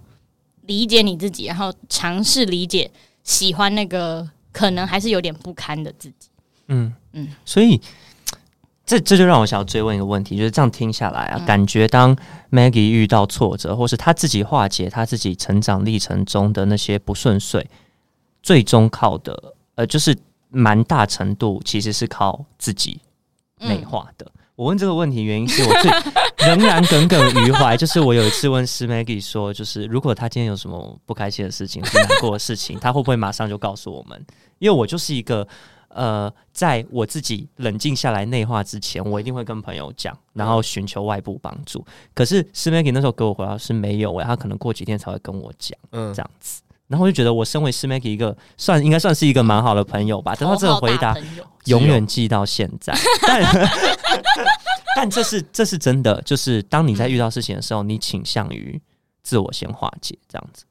[0.68, 2.92] 理解你自己，然后尝试理解
[3.24, 4.30] 喜欢那个。
[4.52, 6.30] 可能还是有点不堪的自己，
[6.68, 7.80] 嗯嗯，所以
[8.86, 12.16] 这这就让我想要追问一个问题，就是这样听下来啊，嗯、感觉当
[12.52, 17.66] Maggie 遇到挫折，或是他自己化解他自己成长历程中的那些不顺遂，
[18.44, 20.18] 最终靠的呃，就是
[20.50, 23.00] 蛮大程度其实是靠自己
[23.60, 24.26] 内化的。
[24.26, 25.90] 嗯我问这个问题原因是我最
[26.48, 34.24] 仍然耿耿于怀，就是我有一次问师 Maggie 说，就是如果他今天有什么不开心的事情、或难过的事情，他会不会马上就告诉我们？
[34.60, 35.48] 因为我就是一个
[35.88, 41.84] 呃，在我自己冷静下来内化之前，我一定会跟朋友讲，然后寻求外部帮助。
[42.14, 46.62] 可是师 Maggie 那时候给我回答是没有诶，他可能过几天才会跟我讲，嗯，这样子。
[46.92, 50.36] 然后我就觉得，我身为师 Maggie 一个算应该算是一个蛮好的朋友吧。
[50.36, 51.16] 得到这个回答，
[51.66, 52.94] 永远记到现在。
[53.26, 53.70] 但
[54.98, 58.80] 但这是这是真的，就是当你在遇到事情的时候，你倾向于
[59.24, 60.66] 自我先化解这样子。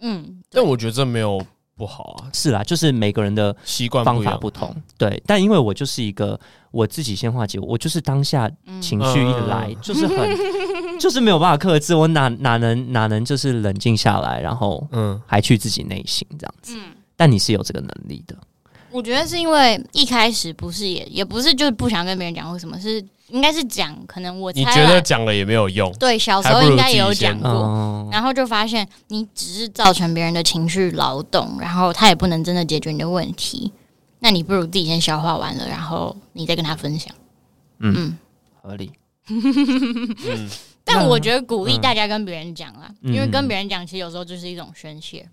[0.00, 1.40] 嗯，但我觉得这没有
[1.80, 2.28] 不好啊。
[2.34, 4.76] 是啦，就是每个人的习惯方法不同。
[4.98, 6.38] 对，但因为我就是一个
[6.70, 10.28] 我自己先化解，我就是当下情绪一来，就是很。
[11.00, 16.74] 就是没有办法克制，我哪哪能哪能就是冷静下来，然后嗯，还去自己内心这样子。
[16.76, 18.36] 嗯，但你是有这个能力的。
[18.90, 25.92] 我觉得是因为一开始不是也也不是就是不想跟别人讲，为什么是应该是讲，可能我猜你觉得讲了也没有用。
[25.94, 33.72] 对，小时候应该也有讲过，然后就发现你只是造成别人的情绪劳动，然后他也不能真的解决你的问题。
[34.18, 37.14] 那你不如自己先消化完了，然后你再跟他分享。
[37.78, 38.18] 嗯，嗯
[38.60, 38.92] 合理。
[39.28, 40.50] 嗯。
[40.82, 45.28] 但我觉得鼓励大家跟别人讲啦，嗯、因为跟别人讲其实有时候就是一种宣泄。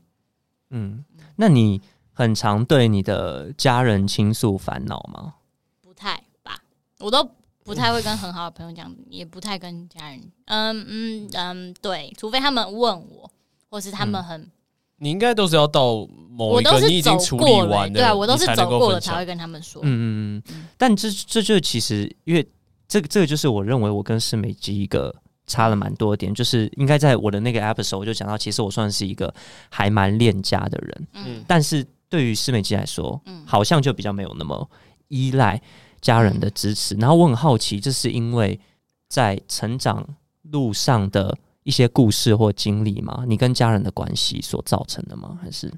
[0.69, 1.03] 嗯，
[1.37, 1.81] 那你
[2.17, 5.35] 很常对你的家人倾诉烦恼吗？
[5.83, 6.57] 不太吧，
[6.97, 7.23] 我都
[7.63, 10.19] 不太会跟很好的朋友讲，也不太跟家人。
[10.45, 13.31] 嗯嗯嗯，对，除非他们问我，
[13.69, 14.41] 或是他们很……
[14.41, 14.51] 嗯、
[14.97, 19.79] 你应该都是要到某一个你已经处理完的，对啊，我都是走过了才会跟他们说。
[19.83, 22.43] 嗯嗯嗯，但这这就其实因为
[22.87, 25.13] 这个这个就是我认为我跟世美基一个。
[25.49, 29.33] 差了蛮多点，就是应该在我的那个 episode 我就讲到，其实我算是一个
[29.69, 34.69] 还蛮恋家的人，嗯，但是对于师美姬来说，嗯，好像就比较没有那么
[35.07, 35.61] 依赖
[36.01, 36.95] 家人的支持。
[36.95, 38.59] 嗯、然后我很好奇，这是因为
[39.07, 40.07] 在成长
[40.43, 43.23] 路上的一些故事或经历吗？
[43.27, 45.37] 你跟家人的关系所造成的吗？
[45.41, 45.71] 还是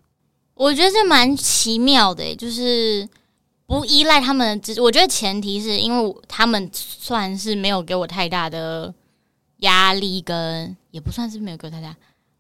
[0.56, 3.08] 我觉得这蛮奇妙的，就是
[3.66, 4.82] 不依赖他们的支持。
[4.82, 8.94] 我觉得前提是因为他们算是没有给我太大的。
[9.60, 11.94] 压力跟也不算是没有给我太大，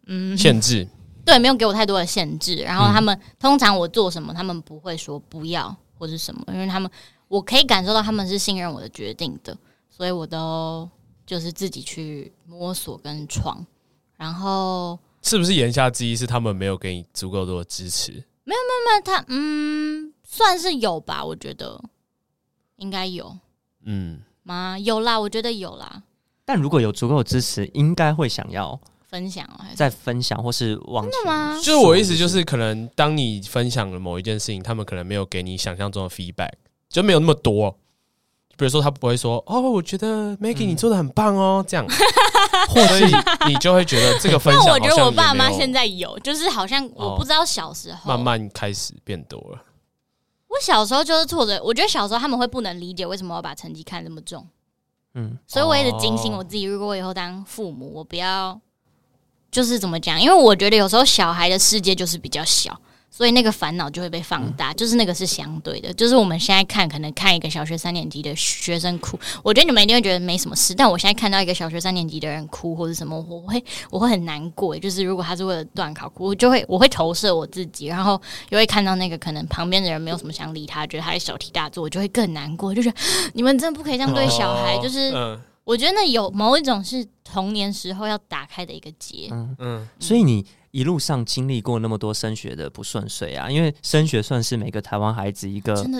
[0.05, 0.87] 嗯， 限制，
[1.29, 2.55] 对，没有给我太多的限制。
[2.55, 6.89] 然后他们、嗯、通常我做什么，他们不会说不要或是什么，因为他们
[7.27, 9.55] 我可以感受到他们是信任我的决定的，
[9.89, 10.89] 所以我都
[11.27, 13.63] 就是自己去摸索跟闯。
[14.17, 18.11] 然后是不是言下之意是他们没有给你足够多的支持？
[18.43, 21.79] 没有没有没有，他嗯，算是有吧，我觉得
[22.77, 23.37] 应该有，
[23.83, 24.79] 嗯，吗？
[24.79, 26.01] 有啦，我觉得有啦。
[26.43, 30.75] 但如果有足够的支持，应该会想要分享，在分享或是。
[30.75, 31.57] 真的吗？
[31.57, 36.51] 就是我意思，就是可能当你分享了某一件事情，他们可能没有给你想象中的 feedback，
[36.89, 37.75] 就没有那么多。
[38.55, 41.63] 比如说，他不会说：“哦，我觉得 Maggie 你做的很棒哦。
[41.67, 41.87] ”这样，
[42.67, 42.99] 或者
[43.47, 44.65] 你就会觉得这个分享。
[44.65, 49.63] 那我觉得我爸妈现在有，就是好像我不知道小时候慢慢开始变多了。
[50.49, 54.45] 我小时候就是挫折，我觉得小时候他们会不能理解为什么我把成绩看这么重。
[55.13, 58.59] 嗯，所以我一直警醒我自己，如果我以后当父母，我不要
[59.51, 60.21] 就是怎么讲？
[60.21, 62.79] 因为我觉得有时候小孩的世界就是比较小。
[63.11, 70.75] 所以那个烦恼就会被放大，就是那个是相对的，就是我们现在看，可能看一个小学三年级的学生哭，我觉得你们一定会觉得没什么事。
[70.75, 74.77] 但我现在看到一个小学三年级的人哭或者什么，我会我会很难过。
[74.77, 82.73] 就是如果他是为了断考哭，我就会我会投射我自己，然后又会看到那个可能旁边的人没有什么想理他，觉得他是小题大做，我就会更难过。
[82.73, 82.93] 就是
[83.33, 85.11] 你们真的不可以这样对小孩，就是
[85.69, 89.27] 我觉得那有某一种是童年时候要打开的一个结。
[89.31, 90.45] 嗯嗯，所以你。
[90.71, 95.99] 一路上经历过那么多升学的不顺遂啊，因为升学算是每个台湾孩子一个真的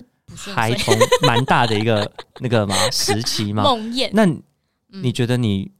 [0.53, 3.63] 孩童蛮大的一个那个嘛时期嘛。
[3.65, 4.07] 梦魇。
[4.13, 4.27] 那
[4.89, 5.71] 你觉得你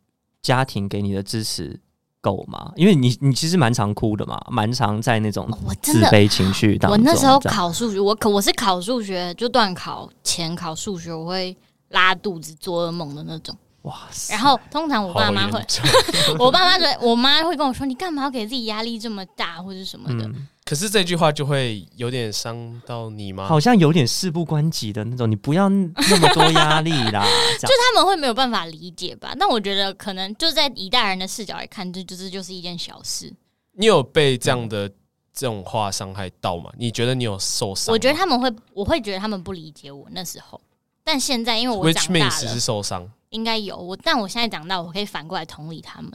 [0.42, 1.80] 家庭给你的支持
[2.20, 2.74] 够吗？
[2.76, 5.48] 因为你你其实蛮常哭的嘛，蛮常在那种
[5.84, 6.98] 自卑情绪当中。
[6.98, 11.56] 我那时候考数学，我可我是考数学就段考前考数学，我会
[11.90, 13.56] 拉肚子、做噩梦的那种。
[13.84, 14.34] 哇塞！
[14.34, 15.64] 然后通常我爸妈会，
[16.38, 23.48] 我爸妈会，我妈会跟我说：“你干嘛要给自己压力这么大，或者什么的？”嗯、可是这句话就会有点伤到你吗？
[23.48, 27.26] 好像有点事不关己的那种，你不要那么多压力啦。
[27.62, 29.34] 就他们会没有办法理解吧？
[29.38, 33.34] 那我觉得可能就在一代人的视角来看，这就是就是一件小事。
[33.74, 34.90] 你有被这样的
[35.34, 36.70] 这种话伤害到吗？
[36.78, 37.94] 你觉得你有受伤？
[37.94, 40.60] 我觉得他们会，我会觉得他们不理解我那时候，
[41.10, 43.10] 但现在因为我长大了是受伤。
[43.32, 46.12] 应该有我，但我现在长大，我可以反过来同理他们，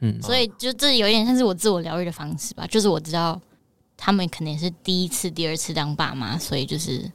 [0.00, 2.66] 嗯，所以就这有点像是我自我疗愈的方式吧。
[2.66, 3.38] 就是我知道
[3.94, 7.10] 他们可能也是第一次、第二次当爸妈，所以就是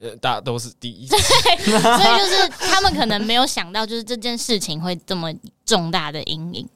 [0.00, 1.16] 呃，大家都是第一次，
[1.64, 5.30] 所以就是他们可能没有想到，就是这件事情会这么
[5.66, 6.68] 重大的阴影。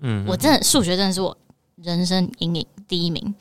[0.00, 1.36] 嗯，我真的数学真的是我
[1.76, 3.32] 人生阴影第一名。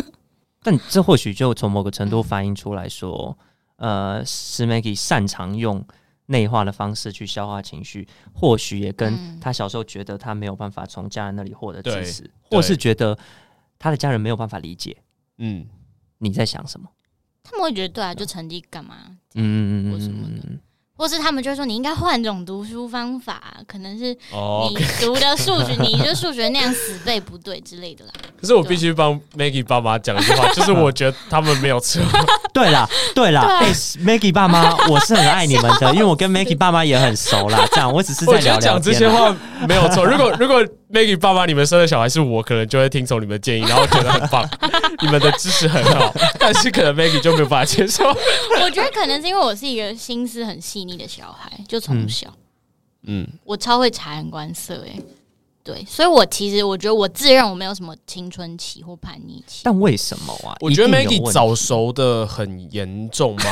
[0.62, 3.36] 但这或许就从某个程度反映出来说，
[3.76, 5.84] 呃，是 Maggie 擅长用。
[6.26, 13.14] 内化的方式去消化情绪，或许也跟他小时候觉得他没有办法从家人那里获得支持，或是觉得
[13.78, 14.96] 他的家人没有办法理解。
[15.36, 15.66] 嗯，
[16.16, 16.88] 你在想什么？
[17.42, 18.96] 他们会觉得对啊，就成绩干嘛？
[19.34, 20.48] 嗯嗯嗯，或什么的。
[20.96, 28.12] 或是他们就说你应该换种读书方法，可能是你读的数学， 你就数学那样死背不对之类的啦。
[28.40, 32.00] 可是我必须帮 Maggie 爸妈讲一句话， 就是我觉得他们没有错。
[32.54, 37.66] 对啦，对啦，哎，Maggie 爸妈，我是很爱你们的，因为我跟 Maggie 爸妈也很熟啦。
[37.72, 38.60] 这样，我只是在聊聊。
[38.60, 39.34] 讲这些话
[39.66, 40.04] 没有错。
[40.04, 44.48] 如果如果 Maggie 爸妈你们生的小孩是我，可能就会听从你们建议，然后觉得很棒，
[45.02, 46.14] 你们的知识很好。
[46.38, 48.04] 但是可能 Maggie 就没有办法接受。
[48.62, 52.32] 我觉得可能是因为我是一个心思很细腻的小孩，就从小，
[53.08, 54.96] 嗯，我超会察言观色，哎，
[55.64, 59.62] 对，所以我其实我觉得我自认我没有什么青春期或叛逆期。
[59.64, 60.54] 但为什么啊？
[60.60, 63.44] 我觉得 Maggie 早熟的很严重吗？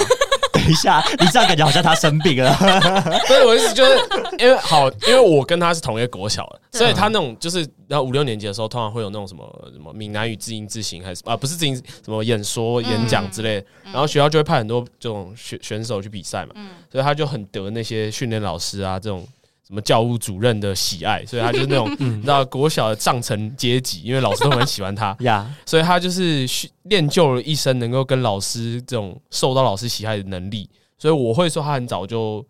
[0.63, 2.55] 等一下，你这样感觉好像他生病了。
[3.27, 3.99] 所以我意思就是，
[4.39, 13.65] 因为好，因为我跟他是同一个国小的，所以他那种就是，然后五六年级的时候，通常会有那种什么什么闽南语字音字形，还是啊不是字音，什么演说、演讲之类。
[13.85, 16.55] 然后学校就会派很多这种选选手去比赛嘛，
[16.91, 19.27] 所以他就很得那些训练老师啊这种。
[19.73, 26.47] 什么教务主任的喜爱，所以他就是那种 你知道国小的上层阶级，因为老师都很喜欢他 呀，所以他就是
[26.83, 30.69] 练就了一身能够跟老师这种受到老师喜爱的能力。
[30.99, 32.47] 所以我会说他很早就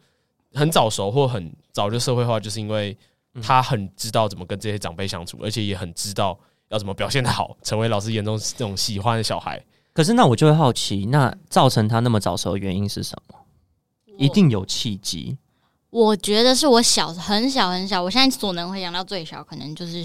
[0.53, 2.99] 很早熟，或很早就社会化，就是因为
[3.41, 6.37] 他很知道怎么跟这些长辈相处，而且也很知道
[6.71, 9.65] 要怎么表现的好，成为老师眼中这种喜欢的小孩。
[9.93, 13.39] 可是那我就会好奇，那造成他那么早熟的原因是什么？
[14.19, 15.39] 一定有契机。
[15.93, 20.03] 我觉得是我小很小很小，我现在所能回想到最小，可能就是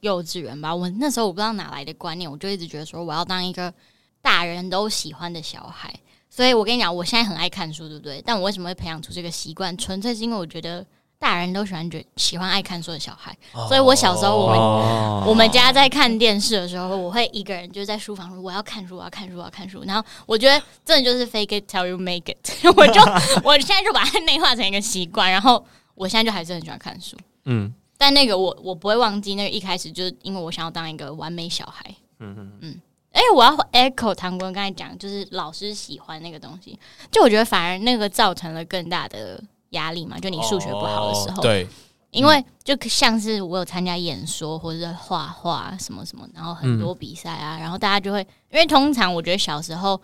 [0.00, 0.74] 幼稚园吧。
[0.74, 3.72] 我那时候我不知道哪来的观念，我就一直觉得说我要当一个
[4.20, 5.94] 大人都喜欢的小孩。
[6.28, 8.20] 所以我跟你讲，我现在很爱看书，对不对？
[8.26, 9.76] 但我为什么会培养出这个习惯？
[9.78, 10.84] 纯粹是因为我觉得。
[11.20, 19.82] 大人都喜欢觉喜欢爱看书的小孩，所以我小时候我们、哦、我们家在看电视的时候，我会一个人就在书房说我要看书，我要看书，我要看书。
[19.84, 22.38] 然后我觉得真的就是 fake it till you make it，
[22.76, 23.00] 我就
[23.42, 25.28] 我现在就把它内化成一个习惯。
[25.30, 25.64] 然后
[25.96, 27.74] 我现在就还是很喜欢看书，嗯。
[28.00, 31.84] 但那个我我不会忘记，那个一开始就是因为我想要当一个完美小孩，
[32.20, 32.80] 嗯嗯嗯。
[33.10, 36.78] 哎、欸，我要 echo 唐国刚才讲，就是老师喜欢那个东西，
[37.10, 39.42] 就我觉得反而那个造成了更大的。
[39.70, 41.66] 压力嘛，就你数学不好的时候，对，
[42.10, 50.00] 因为就像是我有参加演说或者是画画什么什么，然后很多比赛啊，然后大家就会，因为通常我觉得小时候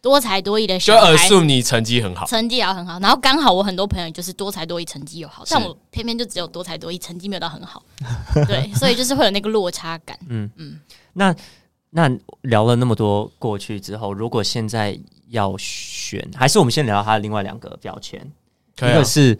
[0.00, 2.98] 多才多艺的小孩，就 assume 你成绩很好，成绩也要很好。
[3.00, 7.82] 然后刚好我很多朋友就是多才多艺，成绩又好，但我偏偏就只有多才多艺，成绩没有到很好。
[8.46, 10.16] 对，所以就是会有那个落差感。
[10.28, 10.78] 嗯嗯。
[11.14, 11.34] 那
[11.90, 12.08] 那
[12.42, 14.96] 聊了那么多过去之后，如果现在
[15.30, 18.30] 要选，还是我们先聊他的另外两个标签，
[18.78, 19.38] 一个是。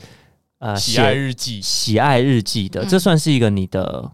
[0.60, 4.10] 呃，喜爱日记，喜爱日记的，嗯、这算是一个你的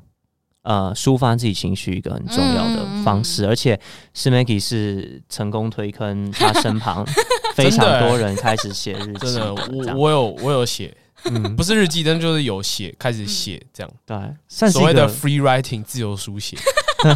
[0.61, 3.81] 呃抒发自己情绪一个很重要的方式，嗯、而且
[4.13, 7.03] 是 Maggie 是成功推坑他身旁
[7.57, 14.15] 非常多人开始写日记真的，我我有我有写，嗯，不是日记，但就是有写，开始写这样，对，
[14.47, 16.59] 算是所谓的 free writing 自由书写。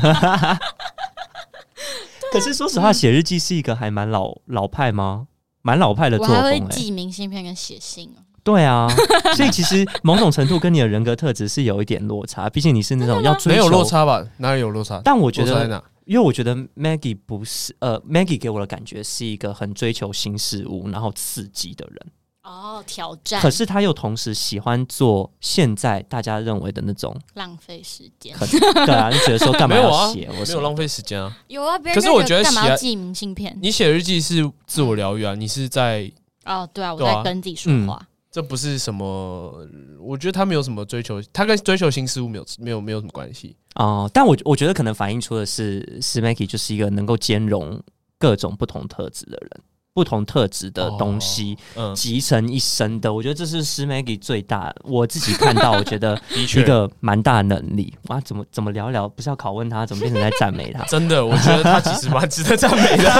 [2.32, 5.26] 可是说实话，写日记是一个还蛮老老派吗？
[5.62, 8.10] 蛮老派的作风、欸，我还会寄明信片跟写信
[8.44, 8.88] 对啊，
[9.36, 13.50] 所以其实某种程度跟你的人格特质是有一点落差，毕竟你是那种要追求。
[13.50, 14.26] 没有落差吧？
[14.38, 15.02] 哪里有落差？
[15.04, 22.06] 但我觉得，因为我觉得 Maggie 不是呃，Maggie 给我的感觉是一个很追求新事物，然后刺激的人。
[22.48, 23.40] 哦，挑战。
[23.42, 28.34] 可是他又同时喜欢做现在大家认为的那种浪费时间。
[28.38, 30.26] 对啊，你觉得说干嘛要写？
[30.30, 31.36] 我没有浪费时间啊。
[31.48, 33.56] 有啊，可是我觉得干嘛要寄明信片？
[33.60, 36.10] 你写日记是自我疗愈啊，你是在
[36.46, 38.00] 哦，对啊，我在跟自己说话。
[38.30, 39.66] 这不是什么，
[40.00, 44.10] 我觉得他没有什么追求，他跟追求新事物没有没有没有什么关系哦、呃。
[44.12, 47.82] 但我我觉得可能反映出的是，是 Maggie 就是一个能够兼容
[48.18, 49.50] 各种不同特质的人。
[49.98, 51.58] 不同特质的东西
[51.92, 54.72] 集成一身的，我觉得这是师 Maggie 最大。
[54.84, 57.92] 我自己看到， 我觉得一个蛮大的能力。
[58.04, 59.08] 哇，怎么怎么聊聊？
[59.08, 60.84] 不是要拷问他，怎么变成在赞美他？
[60.86, 63.10] 真的，我觉得他其实蛮值得赞美的。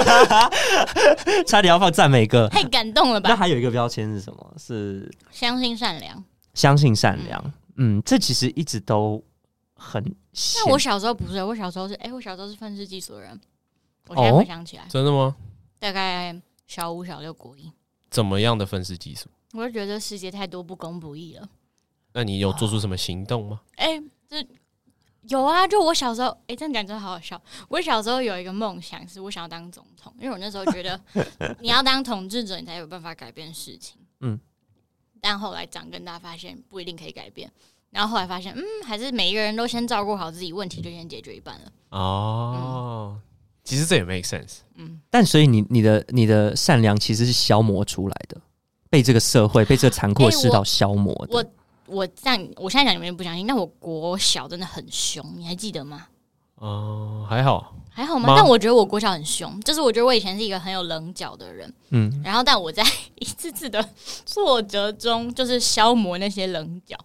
[1.48, 3.28] 差点要放赞美歌，太感动了吧？
[3.28, 4.54] 那还有一个标签是什么？
[4.56, 6.22] 是相信善良。
[6.54, 7.52] 相信善良。
[7.76, 9.20] 嗯，这其实一直都
[9.74, 10.00] 很。
[10.64, 13.40] 那我小时候不是，我小时候是，哎、欸，我小时候是愤世嫉俗的人。
[14.06, 15.34] 我现在回想起来，真的吗？
[15.80, 16.40] 大概。
[16.68, 17.72] 小五、小六、国一，
[18.10, 19.28] 怎么样的愤世嫉俗？
[19.54, 21.48] 我就觉得世界太多不公不义了。
[22.12, 23.62] 那你有做出什么行动吗？
[23.76, 24.46] 哎、欸，这
[25.22, 25.66] 有啊！
[25.66, 27.40] 就我小时候，哎、欸，这样讲真的好好笑。
[27.68, 31.00] 我小时候有一个梦想，是我想要当总统，因为我那时候觉得
[31.60, 33.98] 你要当统治者，你才有办法改变事情。
[34.20, 34.38] 嗯，
[35.20, 37.50] 但后来长更大，发现不一定可以改变。
[37.90, 41.72] 然后后来发现，嗯，还是每一个人都先照顾好自己，问题就先解决一半了。
[41.90, 43.20] 哦。
[43.68, 48.40] 嗯其实这也 make sense，嗯，但所以你你的你的善良其实是消磨出来的，
[48.88, 51.36] 被这个社会被这个残酷的世道消磨的。
[51.36, 51.44] 我
[51.86, 56.06] 我这样，我现在讲你们不相信，但我国小真的很凶，你还记得吗？
[56.54, 58.32] 哦，还好，还好吗？
[58.36, 62.82] 但我觉得我国小很凶，就是我觉得我以前是一个很有棱角的人，嗯，然后但我在
[63.16, 63.86] 一次次的
[64.24, 66.96] 挫折中，就是消磨那些棱角，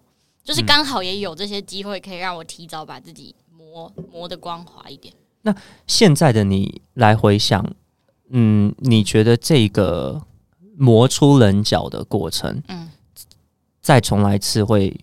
[0.43, 5.13] 就是刚好也有这些机会可以让我提早把自己磨磨的光滑一点。
[5.43, 7.65] 那现在的你来回想，
[8.32, 10.21] 嗯，你觉得这个
[10.77, 12.89] 磨出棱角的过程，嗯，
[13.82, 14.97] 再重来一次会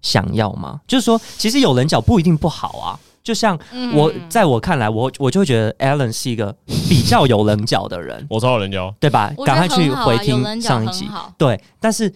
[0.00, 0.80] 想要吗？
[0.86, 2.98] 就是说，其实有棱角不一定不好啊。
[3.22, 3.56] 就像
[3.94, 8.26] 我在我看来，我我就会觉得 Alan 是一个比较有棱角的人。
[8.28, 9.32] 我超有棱角，对吧？
[9.46, 11.08] 赶快去回听上一集。
[11.38, 12.12] 对，但是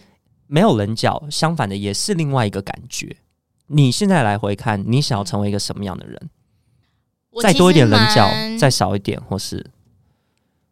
[0.47, 3.15] 没有棱角，相反的也是另外一个感觉。
[3.67, 6.29] 你现在来回看，你想要成为一个什么样的人？
[7.41, 9.65] 再多一点棱角，再少一点，或是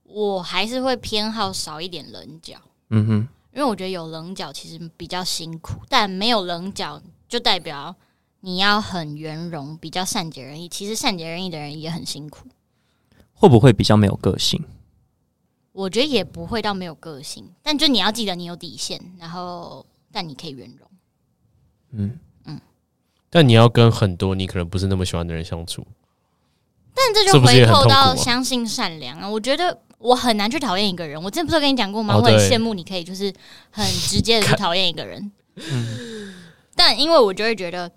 [0.03, 2.55] 我还是会偏好少一点棱角。
[2.89, 7.95] 嗯哼，因为我觉得有棱角其实比较辛苦，但没有棱角就代表
[8.41, 10.69] 你要很圆融，比较善解人意。
[10.69, 12.47] 其实善解人意的人也很辛苦。
[13.33, 14.63] 会不会比较没有个性？
[15.73, 20.89] 我觉得也不会到没有个性，但就你要记得你有底线，然后但你可以圆融。
[21.91, 22.61] 嗯嗯，
[23.29, 25.85] 但你要跟很多你可能不是那么喜欢的人相处。
[26.95, 29.29] 但这就回扣到相信善良啊！
[29.29, 31.21] 我觉得我很难去讨厌一个人。
[31.21, 32.15] 我之前不是跟你讲过吗？
[32.15, 33.31] 我很羡慕你可以就是
[33.69, 35.31] 很直接的去讨厌一个人。
[36.75, 37.91] 但因为我就会觉得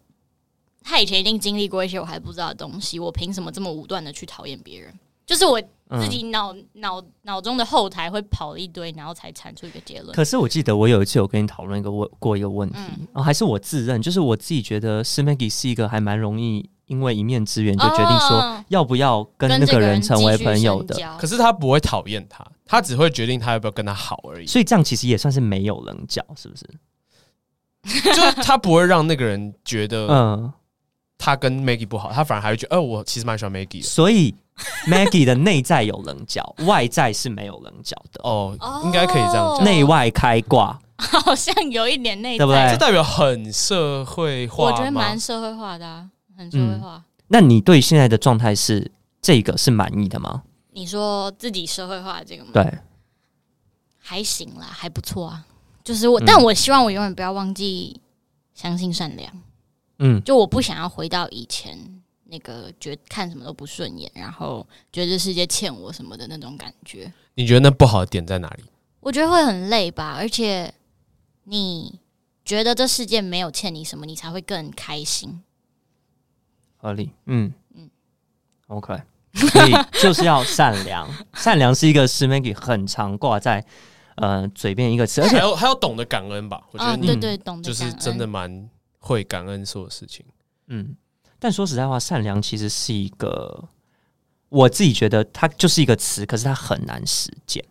[0.82, 4.92] 他以前一定经历过一些我还不知道的东西，我凭什么这么武断的去讨厌别人？
[5.26, 5.62] 就是我
[6.00, 10.14] 自己脑脑脑中的后台会跑了一堆，然后才产出一个结论。
[10.14, 16.68] 可是我记得我有一次有跟你讨论一个问过一个问题，然后还是我自认，就是我自己觉得是 Maggie 是一个还蛮容易。
[16.88, 20.96] 因为一面之缘，就决定说要不要跟那个人成为朋友的。
[21.18, 24.46] 可是他不会讨厌他，他只会决定他要不要跟他好而已。
[24.46, 26.66] 所以这样其实也算是没有棱角，是不是？
[28.14, 30.50] 就他不会让那个人觉得，嗯，
[31.18, 33.82] 他跟 Maggie 不好，他反而还会觉得，哦，我其实蛮喜欢 Maggie 的。
[33.82, 34.34] 所以
[34.88, 38.20] Maggie 的内在有棱角，外在是没有棱角的。
[38.22, 42.70] 哦，应该可以这样讲，内外开挂， 好像有一点内在，对不对？
[42.72, 46.10] 这代表很社会化，我觉得蛮社会化的啊。
[46.36, 47.04] 很社会化、嗯。
[47.28, 48.90] 那你对现在的状态是
[49.20, 50.42] 这个是满意的吗？
[50.72, 52.50] 你说自己社会化这个吗？
[52.52, 52.78] 对，
[53.98, 55.44] 还行啦，还不错啊。
[55.82, 58.00] 就是我，嗯、但我希望我永远不要忘记
[58.54, 59.32] 相信善良。
[59.98, 61.97] 嗯，就我不想要回到以前
[62.30, 67.12] 那个觉得看什么都不顺眼，然后觉得这世界欠我什么的那种感觉。
[67.34, 68.64] 你觉得那不好的点在哪里？
[69.00, 70.72] 我觉得会很累吧，而且
[71.44, 71.98] 你
[72.44, 75.42] 觉得这世界没有欠你什么，你才会更开心。
[76.76, 77.90] 合理，嗯嗯
[78.66, 79.00] ，OK，
[79.34, 79.72] 所以
[80.02, 83.64] 就是要善良， 善良是一个是 Maggie 很常挂在
[84.16, 86.62] 呃嘴边一个词，而且还要还要懂得感恩吧？
[86.72, 88.68] 我觉得你、哦、对对，懂得就是真的蛮
[88.98, 90.24] 会感恩所有事情。
[90.66, 90.94] 嗯，
[91.38, 93.68] 但说实在话，善良其实是一个
[94.48, 97.64] 我自己觉得它就是一个词，可是它很难实践。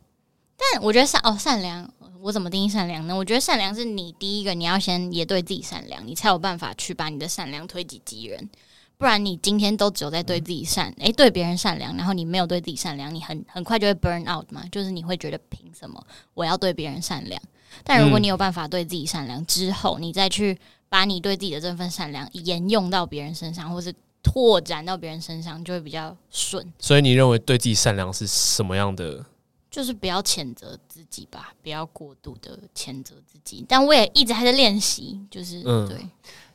[0.55, 1.89] 但我觉得善哦善良，
[2.21, 3.15] 我怎么定义善良呢？
[3.15, 8.49] 我觉得善良是你第一个你要先也对自己善良，你才有办法去把你的善良推己及人。
[8.97, 14.63] 不然你今天都只有在对自己善，诶、对别人善良，然后你没有对自己善良，你很很快就会 burn out 嘛。
[14.71, 16.03] 就是你会觉得凭什么
[16.33, 17.39] 我要对别人善良？
[17.83, 20.57] 但如果你有办法对自己善良之后，你再去
[20.89, 26.73] 把你对自己的这份善良沿用到别人身上，或是拓展到别人身上，就会比较顺。
[26.79, 29.25] 所以你认为对自己善良是什么样的？
[29.69, 33.63] 就是不要谴责自己吧，不要过度的谴责自己。
[33.67, 35.97] 但我也一直还在练习，就是、嗯、对。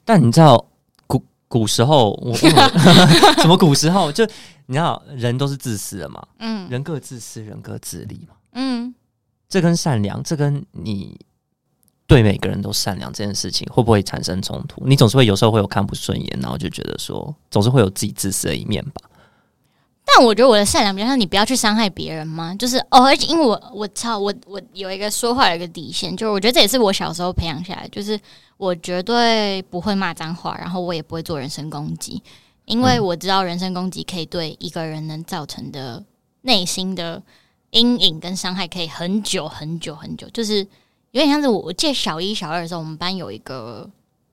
[0.05, 0.67] 但你知道？
[1.07, 2.35] 古古时候，我
[3.39, 4.11] 什么古时候？
[4.11, 4.25] 就
[4.67, 6.27] 你知道，人都是自私的嘛。
[6.39, 8.35] 嗯，人各自私，人各自利嘛。
[8.53, 8.93] 嗯，
[9.49, 11.21] 这跟善良，这跟你
[12.13, 14.83] 对每个人都善良这件事情，会不会产生冲突？
[14.87, 19.01] 你总是会有时候会有看不顺眼，然后就觉得说，总是会有自己自私的一面吧。
[20.05, 22.55] 但我觉得我的善良比较像你不要去伤害别人吗？
[22.59, 28.21] 就是哦，而且因为我我操我我有一个说话有一个底线，就是我觉得这也是我小时候培养下来，就是
[28.59, 32.23] 我绝对不会骂脏话，然后我也不会做人身攻击，
[32.67, 36.05] 因为我知道人身攻击可以对一个人能造成的
[36.43, 37.23] 内心的
[37.71, 40.67] 阴影跟伤害可以很久很久很久，就是
[41.13, 43.89] 有点像是我我记得小一小二的时候，我们班有一个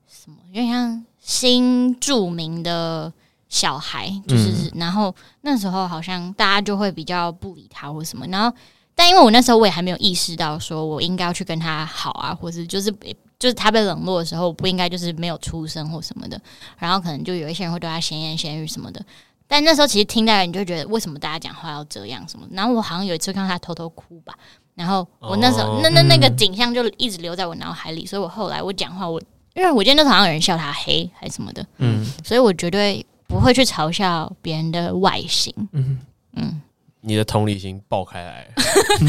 [0.06, 3.10] 什么，有点像新著名的。
[3.52, 8.56] 小孩就是，嗯、然后那时候好像大家就会比较不理他或什么，然后
[8.94, 12.94] 但因为我那时候我也还没有意识到说我应该要去跟他好啊，或是就是
[13.40, 16.40] 就是他被冷落的时候，我不应该就是没有出声或什么的，
[16.78, 19.04] 然后可能就有一些人会对他闲言闲语什么的，
[19.48, 24.32] 但那时候其实听到你就觉得为什么大家讲话要这样什么，然后我好像有一次看到他偷偷哭吧，
[24.74, 29.20] 然后我那时候、哦、那那那个景象就一直留在我脑海里，所以我后来我讲话我
[29.54, 33.04] 因为我记得那时候好像有人笑他黑还是什么的，嗯，所以我绝对。
[33.30, 36.00] 不会去嘲笑别人的外形，嗯
[36.34, 36.60] 嗯，
[37.00, 38.48] 你的同理心爆开来。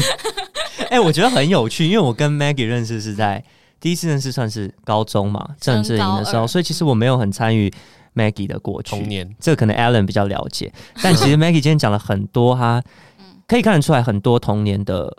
[0.90, 3.42] 哎、欸，我觉得很有趣，因为我跟 Maggie 认识是在
[3.80, 7.68] 第一次认识算是高中嘛，政治营的时候，所以其实我没有很参与
[8.14, 10.72] Maggie 的过去童年，这个可能 Alan 比较了解。
[11.02, 12.80] 但其实 Maggie 今天讲了很多，他
[13.48, 15.12] 可以看得出来很多童年的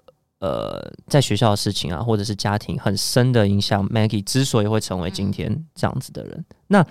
[0.43, 3.87] 呃，在学校的事情啊，或者是家庭很深的影响。
[3.87, 6.85] Maggie 之所以会成为今天这样子的人，那。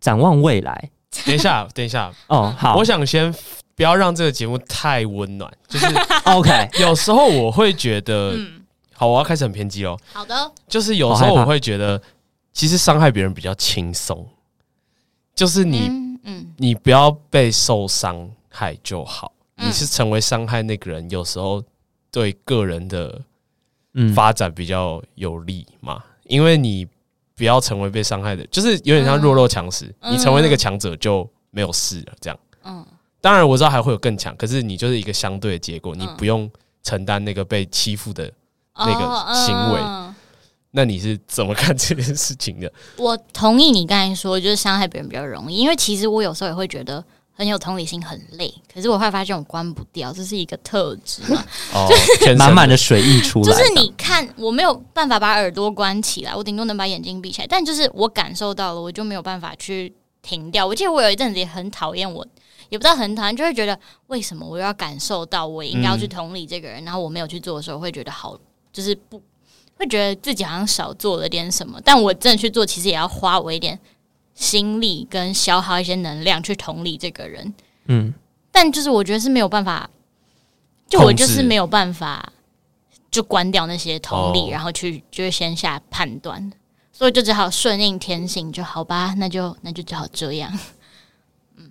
[0.00, 0.90] 展望未来，
[1.24, 3.34] 等一下，等一下，哦，好，我想先
[3.74, 5.86] 不要让这个节目太温暖，就是
[6.28, 6.68] OK。
[6.78, 8.62] 有时候我会觉得，嗯、
[8.92, 9.98] 好，我要开始很偏激哦。
[10.12, 11.98] 好的，就是有时候我会觉得，
[12.52, 14.28] 其实伤害别人比较轻松，
[15.34, 19.32] 就是你，嗯，嗯你不要被受伤害就好。
[19.56, 21.62] 嗯、你是成为伤害那个人，有时候
[22.14, 23.20] 对个人的
[24.14, 26.86] 发展比较有利嘛，嗯、因为你。
[27.36, 29.92] 不要成为被伤害的，就是有点像弱肉强食。
[30.02, 32.38] 嗯、你成为那个强者就没有事了，这样。
[32.62, 32.86] 嗯，
[33.20, 36.48] 当然我知道还会有更强，可是你就是一个相对的结果，你不用
[36.84, 38.32] 承担那个被欺负的
[38.76, 39.80] 那个行为。
[39.80, 40.14] 哦嗯、
[40.70, 42.72] 那你是怎么看这件事情的？
[42.98, 47.04] 我同意你刚才说，就是伤害别人比较容易，因为其实我有时候也会觉得。
[47.36, 48.52] 很有同理心，很累。
[48.72, 51.44] 可是我会发现我关不掉，这是一个特质嘛，
[51.88, 53.44] 就是满满的水溢出来。
[53.44, 57.46] 就是你看，我没有办法把耳朵关起来，我顶多能把眼睛闭起来。
[57.46, 60.64] 但就是我感受到了，我就没有办法去停掉。
[60.64, 62.24] 我记得我有一阵子也很讨厌我，
[62.68, 63.76] 也不知道很讨厌，就会觉得
[64.06, 68.38] 为什么我要感受到我应该要去同理这个人，嗯、然后我没有去做的时候，会觉得好，
[68.72, 69.20] 就是不
[69.76, 71.80] 会觉得自己好像少做了点什么。
[71.84, 73.76] 但我真的去做，其实也要花我一点。
[74.34, 77.54] 心力跟消耗一些能量去同理这个人，
[77.86, 78.12] 嗯，
[78.50, 79.88] 但就是我觉得是没有办法，
[80.88, 82.32] 就我就是没有办法
[83.10, 86.52] 就关掉那些同理，然后去就先下判断，
[86.92, 90.58] 所以就只好顺应天性，就好吧，那就那就只好这样。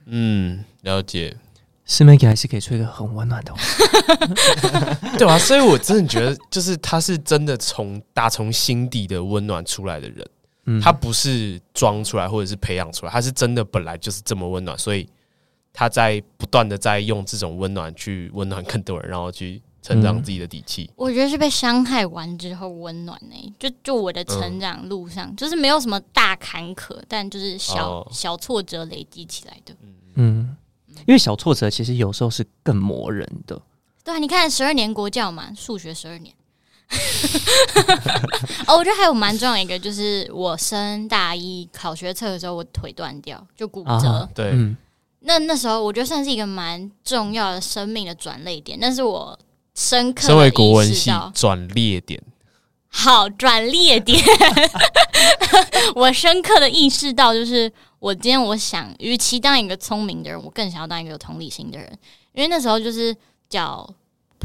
[0.05, 1.35] 嗯，了解，
[1.85, 3.59] 是 Maggie 还是可以吹个很温暖的话，
[5.19, 5.37] 对吧？
[5.37, 10.25] 所以我真的觉得，就是他是真的从打从心底的温暖出来的人。
[10.81, 15.07] 他不是装出来或者是培养出来，他是真的本来就是这么温暖，所以
[15.73, 20.89] 他在不断的在用这种温暖去温暖更多人，然后去成长自己的底气。
[20.95, 23.53] 我觉得是被伤害完之后温暖呢、欸。
[23.59, 29.75] 就就我的成长路上，嗯、就是没有什么大坎坷，但就是小、哦、小挫折累积起来的。
[30.15, 30.55] 嗯，
[31.05, 33.61] 因为小挫折其实有时候是更磨人的。
[34.05, 36.33] 对啊，你看十二年国教嘛，数学十二年。
[38.67, 44.07] 哦，我觉得还有蛮重要一个，就是我升大一考学测的时候，我腿断掉，就骨折。
[44.07, 44.75] 啊、对，嗯、
[45.21, 49.37] 那那时候我觉得算是一个蛮重要的生命的转捩点，但是我
[49.75, 50.27] 深刻。
[50.27, 52.21] 身为国文系转捩点，
[52.87, 54.23] 好转捩点。
[55.95, 61.91] 我深刻的意识到，就是我今天我想，与其当一个聪明的人，我更想要当一个有同理心的人，
[62.33, 63.15] 因为那时候就是
[63.49, 63.87] 叫。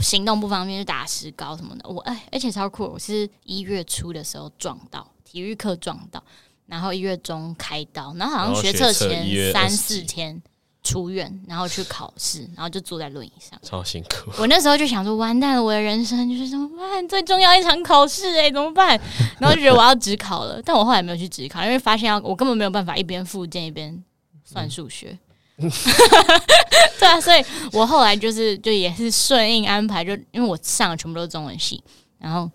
[0.00, 2.84] 行动不方便就打石膏什么的，我哎，而且超酷！
[2.84, 6.22] 我是一月初的时候撞到体育课撞到，
[6.66, 10.40] 然后一月中开刀，然后好像学测前三四天
[10.82, 14.30] 出院，然后去考试，然后就坐在轮椅上，超辛苦。
[14.38, 17.06] 我那时候就想说，完蛋了，我的人生就是怎么办？
[17.08, 18.98] 最重要一场考试哎，怎么办？
[19.40, 24.02] 然后就觉得我要只考了，但我后来没有去只考，因为发现要我根本没有办法一边复健一边
[24.44, 25.10] 算数学。
[25.10, 25.18] 嗯
[27.00, 31.82] 对啊，所以我后来就是就也是顺应安排，就因为我上的全部都是中文系，
[32.18, 32.48] 然后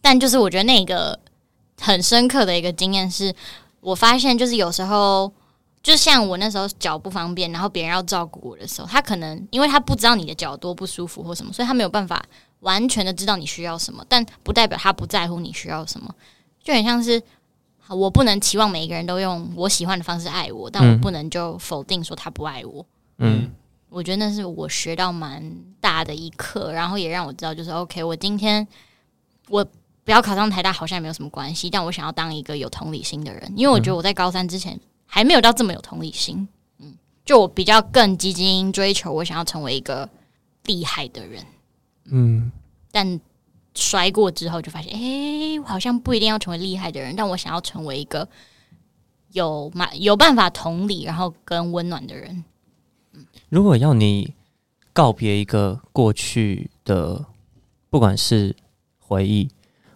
[0.00, 1.18] 但就是我觉得那个
[1.80, 3.34] 很深刻的一个经验是，
[3.80, 5.32] 我发现就是有时候
[5.82, 12.24] 就像我那时候脚不方便，然后别人要照顾我的时候，他可能因为他不知道你的脚多不舒服或什么，所以他没有办法
[12.60, 16.14] 完全的知道你需要什么，但不代表他不在乎你需要什么，
[16.62, 17.20] 就很像是。
[17.94, 22.86] 我不能期望每一个人都用我喜欢的方式爱我，但我不能就否定说他不爱我。
[23.18, 23.50] 嗯，
[23.88, 28.66] 我觉得那是我学到蛮大的一课，然后也让我知道，就是 OK，我今天
[29.48, 29.64] 我
[30.04, 36.48] 不要考上台大，好像也没有什么关系，但我想要当一个有同理心的人，因为我觉得我在高三之前还没有到这么有同理心。
[36.78, 40.08] 嗯，就我比较更积极追求，我想要成为一个
[40.64, 41.44] 厉害的人。
[42.04, 42.52] 嗯，
[42.92, 43.20] 但。
[43.74, 48.28] 摔过之后就发现，哎、欸，我好像不一定要成为厉害的人，但我想要成为一个
[49.32, 52.44] 有蛮有办法同理，然后跟温暖的人。
[53.48, 54.34] 如果要你
[54.92, 57.24] 告别一个过去的，
[57.88, 58.54] 不管是
[58.98, 59.48] 回忆，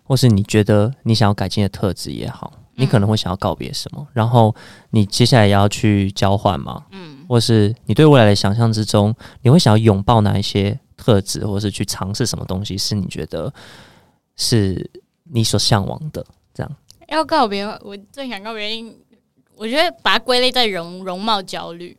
[0.04, 4.00] 或是你觉得你想要改进的特质也好，你可能会想要告别什么？
[4.00, 4.54] 嗯、然后
[4.90, 6.84] 你接下来要去交换吗？
[6.90, 10.78] 嗯，或是你对未来的想象之中，你会想要拥抱哪一些？
[11.04, 13.52] 特质，或是去尝试什么东西，是你觉得
[14.36, 14.90] 是
[15.24, 16.24] 你所向往的？
[16.54, 16.76] 这样
[17.08, 18.82] 要告别，我最想告别，
[19.56, 21.94] 我觉得把它归类在容容貌焦虑。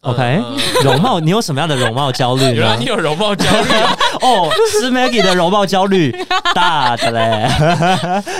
[0.00, 0.42] OK，
[0.82, 2.44] 容貌，你有什么样的容貌焦虑？
[2.56, 3.68] 原来你有容貌焦虑
[4.22, 6.10] 哦，是 Maggie 的容貌焦虑
[6.54, 7.46] 大的嘞，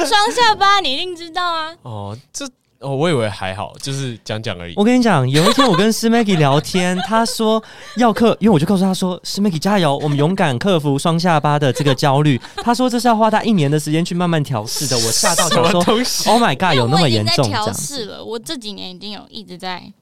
[0.07, 1.77] 双下巴，你一定知道啊。
[1.83, 2.49] 哦，这。
[2.81, 4.73] 哦，我以为还好，就是讲讲而已。
[4.75, 7.63] 我跟你讲，有一天我跟施 Maggie 聊天，他说
[7.97, 12.41] 要克，因为我就告诉他说，施 Maggie 加油，我们勇敢克服双下巴的这个焦虑。
[12.57, 14.97] 他说这是要花他一年的时间去慢慢调试的。
[14.97, 15.83] 我吓到想说
[16.33, 17.47] ，Oh my God，有那么严重？
[17.51, 19.93] 调试了，我这几年已经有一直在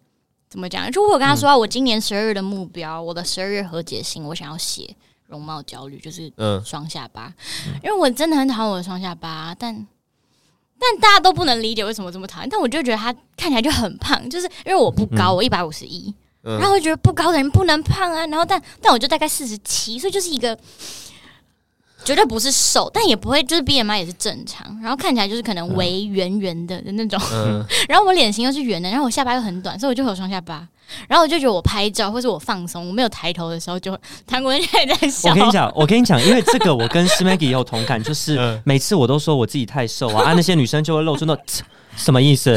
[0.48, 0.88] 怎么讲？
[0.92, 4.88] 就我跟他说，我今年十二月的目标，我的十二月和解信，我想要写
[5.26, 7.34] 容貌焦虑，就是嗯，双下巴，
[7.82, 9.84] 因为我真的很讨厌我的双下巴，但。
[10.78, 20.56] 但大家都不能理解为什么这么讨厌，但我就觉得他看起来就很胖，就是因为我不高，我一百五十一，然后我觉得不高的人不能胖啊，然后但但我就大概四十七，所以就是一个
[22.04, 30.66] 绝对不是瘦，但也不会就是 BMI 也是正常，然后看起来就是可能微圆圆的的那种，嗯、 然后我脸型又是圆的，然后我下巴又很短，所以我就有双下巴。
[31.06, 33.94] 然后我就觉得我拍照或是我放松，我没有抬头的时候，就
[34.26, 35.28] 韩国人也在笑。
[35.28, 41.36] 我跟你讲， 我跟你讲，因为这个我跟施 Maggie 也有同感，就是每次我都说我自己太瘦啊，啊那些女生就会露出那
[41.94, 42.52] 什么意思？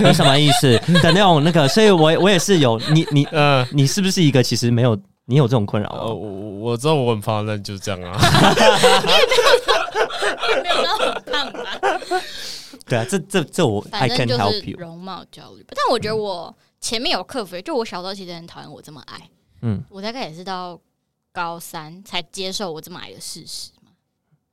[0.00, 5.88] 你 什么意思的那种那个，所以我我也是有你你呃，你是不是一个其实没有你有这种困扰？
[5.90, 8.18] 呃，我我知道我很胖，那就是这样啊。
[10.62, 11.78] 没有到很胖吧？
[12.86, 14.78] 对啊，这这这我 I can help you。
[14.78, 16.54] 容貌焦虑，但我觉得我。
[16.82, 20.76] 前面有克服，就我小时候其实很讨厌我这么矮，嗯，我大概也是到
[21.30, 23.92] 高三才接受我这么矮的事实嘛，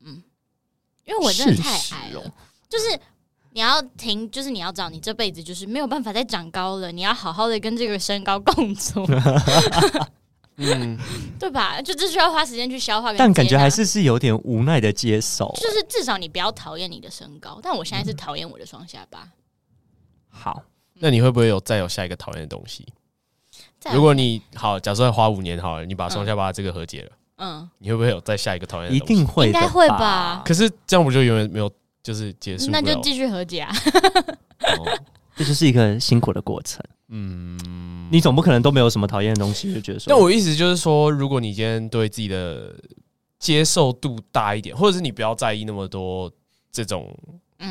[0.02, 0.22] 嗯，
[1.06, 2.22] 因为我真的太矮了，
[2.70, 3.00] 就是
[3.50, 9.04] 你要停，就是你要找，你这辈子就是没有办法再长高了，你要好好的跟这个身高共处，
[10.60, 10.98] 嗯，
[11.40, 11.82] 对吧？
[11.82, 19.32] 就这需要花时间去消化，但感觉还是是有点无奈的接受，就是至少你不要讨厌你的身高，但我现在是讨厌我的双下巴，嗯、
[20.30, 20.64] 好。
[21.02, 22.86] 那你会不会有再有下一个讨厌的东西？
[23.94, 29.14] 如果你好，假设花五年好了，你把双下巴这个和解了，嗯，你会不会有再下一个讨厌的东西？
[29.14, 30.44] 一定会，应该会吧？
[30.46, 31.72] 可是这样不就永远没有
[32.04, 32.70] 就是结束？
[32.70, 33.74] 那就继续和解啊！
[35.40, 36.84] 这就是一个辛苦的过程。
[37.08, 37.58] 嗯。
[38.12, 40.06] 你总不可能都没有什么讨厌的东西，就觉得说。
[40.10, 42.74] 但我意思就是说，如果你今天对自己的
[43.38, 46.32] 接受度大一点，或者是你不要在意那么多
[46.72, 47.16] 这种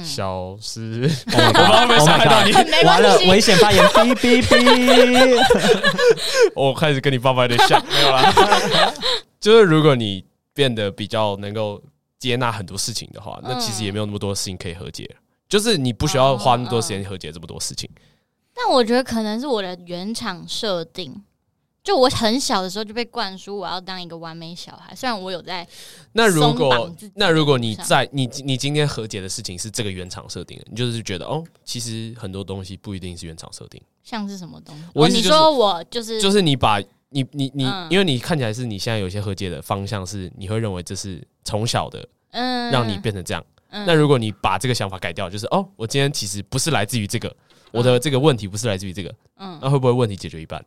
[0.05, 2.53] 小事， 我不知道会不会伤害到你。
[2.87, 5.45] 完了，危险发言，哔哔哔！
[6.55, 8.33] 我开始跟你爸爸有点像，没有啦。
[9.41, 11.83] 就是如果你变得比较能够
[12.21, 15.16] 接纳很多事情的话，那其实也没有那么多事情可以和解。
[15.49, 17.88] 就是你不需要花那么多时间和解这么多事情。
[18.55, 21.14] 但我觉得可能是我的原厂设定，
[21.84, 24.94] 就我很小的时候就被灌输我要当一个完美小孩。
[24.94, 25.66] 虽然我有在，
[26.12, 33.80] 那如果那如果你在你你今天和解的事情是这个原厂设定的，你就是觉得哦，其实很多东西不一定是原厂设定。
[34.03, 34.84] 像是什么东西？
[34.92, 36.80] 我、就是哦、你说我就是就是你把
[37.11, 43.44] 你你你，因为你看起来是你现在有些和解的方向是你会认为这是从小的，嗯，让你变成这样。
[43.71, 47.35] 那如果你把这个想法改掉，就是哦，我今天其实不是来自于这个。
[47.71, 50.64] 我的这个问题不是来自于这个，嗯，那会不会问题解决一半？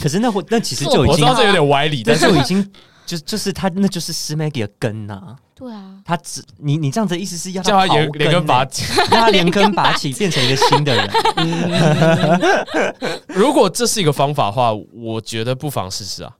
[0.00, 2.72] 可是那会 那其实就已经我知道这有点歪理，但是就已经
[3.04, 5.36] 就就是他那就是施 Maggie 的根呐、啊。
[5.56, 11.10] 对啊，他只你你这样子的意思是要叫他连连根拔起， 让他连根拔起变成一个新的人。
[13.26, 16.36] 如果这是一个方法的话，我觉得不妨试试啊。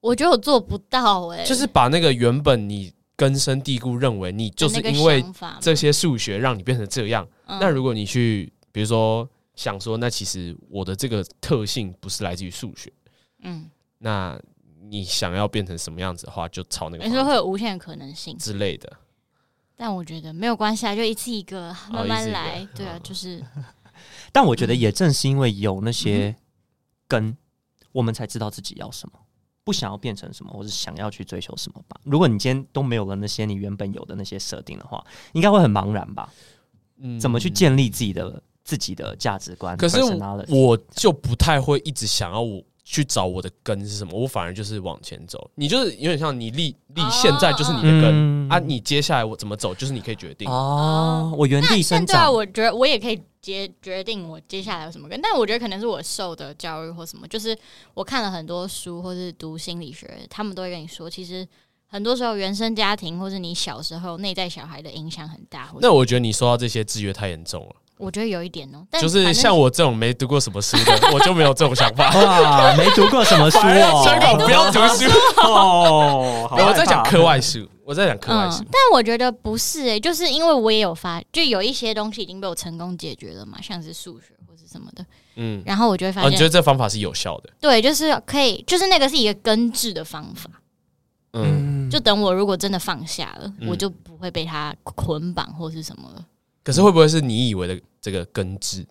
[0.00, 5.24] 我觉得我做不到哎、欸，就是把那个原本你根深蒂固认为你就是因为
[5.60, 7.26] 这些数学让你变成这样。
[7.46, 12.92] 那如果你去，比如说想说，那其实我的这个特性不是来自于数学，
[13.40, 14.38] 嗯，那
[14.82, 17.04] 你想要变成什么样子的话，就朝那个。
[17.04, 18.92] 你说会有无限可能性之类的。
[19.78, 22.62] 但我觉得没有关系啊，就一次一个，慢慢来。
[22.62, 23.42] 哦、对啊，就是。
[24.30, 26.36] 但我觉得也正是因为有那些
[27.08, 27.36] 根，嗯、
[27.92, 29.18] 我们才知道自己要什么，
[29.66, 32.00] 不想要变成什么，或是想要去追求什么吧。
[32.04, 36.32] 如果你今天都没有了那些你原本有的那些设定的话，应该会很茫然吧。
[36.98, 39.76] 嗯，怎么去建立自己的自己的价值观？
[39.76, 39.98] 可是
[40.48, 45.50] 我就不太会一直想要我去找我的根是什么，我反而就是往前走。
[45.56, 51.34] 你就是有点像你立立现在就是你的根、嗯、啊，你接下来我怎么走就是你可以决定哦。
[51.36, 53.20] 我原地生长，我觉得我也可以
[53.54, 57.56] 决决定我接下来有什么跟，但我觉得可能是我受的教育或什么，就是
[57.94, 61.46] 我看了很多书或是读心理学，他们都会跟你说，其实。
[61.88, 65.72] 很多时候，原生家庭或是你小时候内在小孩的影响很大。
[65.80, 67.76] 那我觉得你说到这些制约太严重了。
[67.98, 72.10] 我觉得有一点哦、喔，就是像我这种没读过什么书的， 我就没有这种想法。
[72.14, 76.48] 哇，没读过什么书哦， 香港不要读书 哦。
[76.50, 78.66] 我在讲课外书，我在讲课外书、嗯。
[78.70, 85.04] 但我觉得不是诶、欸，就是因为我也有发，就有一些东西已经被我成功解决了嘛，像是数学或是什么的。
[85.36, 87.50] 嗯，然后我就会发现，哦、你觉得这方法是有效的？
[87.60, 90.50] 对，就是可以，就是那个是一个根治的方法。
[91.32, 96.24] 嗯，就等我如果真的放下了，嗯、我就不会被他捆绑或是什么了。
[96.66, 98.84] 可是会不会是你以为的这个根治？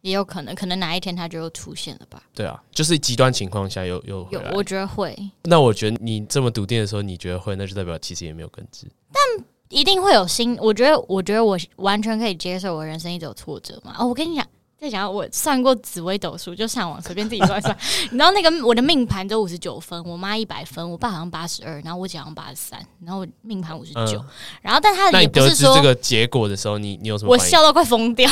[0.00, 2.22] 也有可能，可能哪一天它就又出现了吧？
[2.34, 5.14] 对啊，就是极端情况下又又有，我觉得会。
[5.42, 8.86] 那我觉得你这么笃定的时候，你觉得会，那就代表其实也没有根治。
[9.12, 13.94] 但一定会有新，我觉得，我觉得我完全可以接受我人生一直有挫折嘛。
[13.98, 14.46] 哦，我跟你讲。
[14.80, 17.76] 在讲我算过紫微斗数，就上网随便自己算一算。
[18.04, 24.24] 你知道那个我的命盘都五十九分，我妈一百分，我爸好像八十二，然后我姐好像八十三，然后我命盘五十九。
[24.62, 27.30] 然后但他也不是说这个结果的时候，你你有什么？
[27.30, 28.30] 我笑到快疯掉，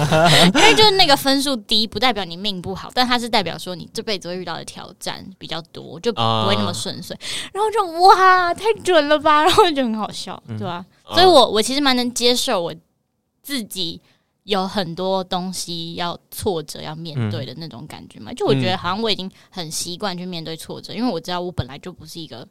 [0.54, 7.14] 因为就是那个分数低，不代表你命不好，但它是代表说你这辈子会遇到的挑战比较多，就不会那么顺遂。
[7.52, 10.82] 然后就哇，太准了吧， 然后就很好笑，对吧？
[11.12, 12.74] 所以我我其实蛮能接受我
[13.42, 14.00] 自己。
[14.50, 22.46] 有很多东西要挫折要面对的那种感觉嘛，就我觉得好像我已经很习惯去面对挫折，因为我知道我本来就不是一个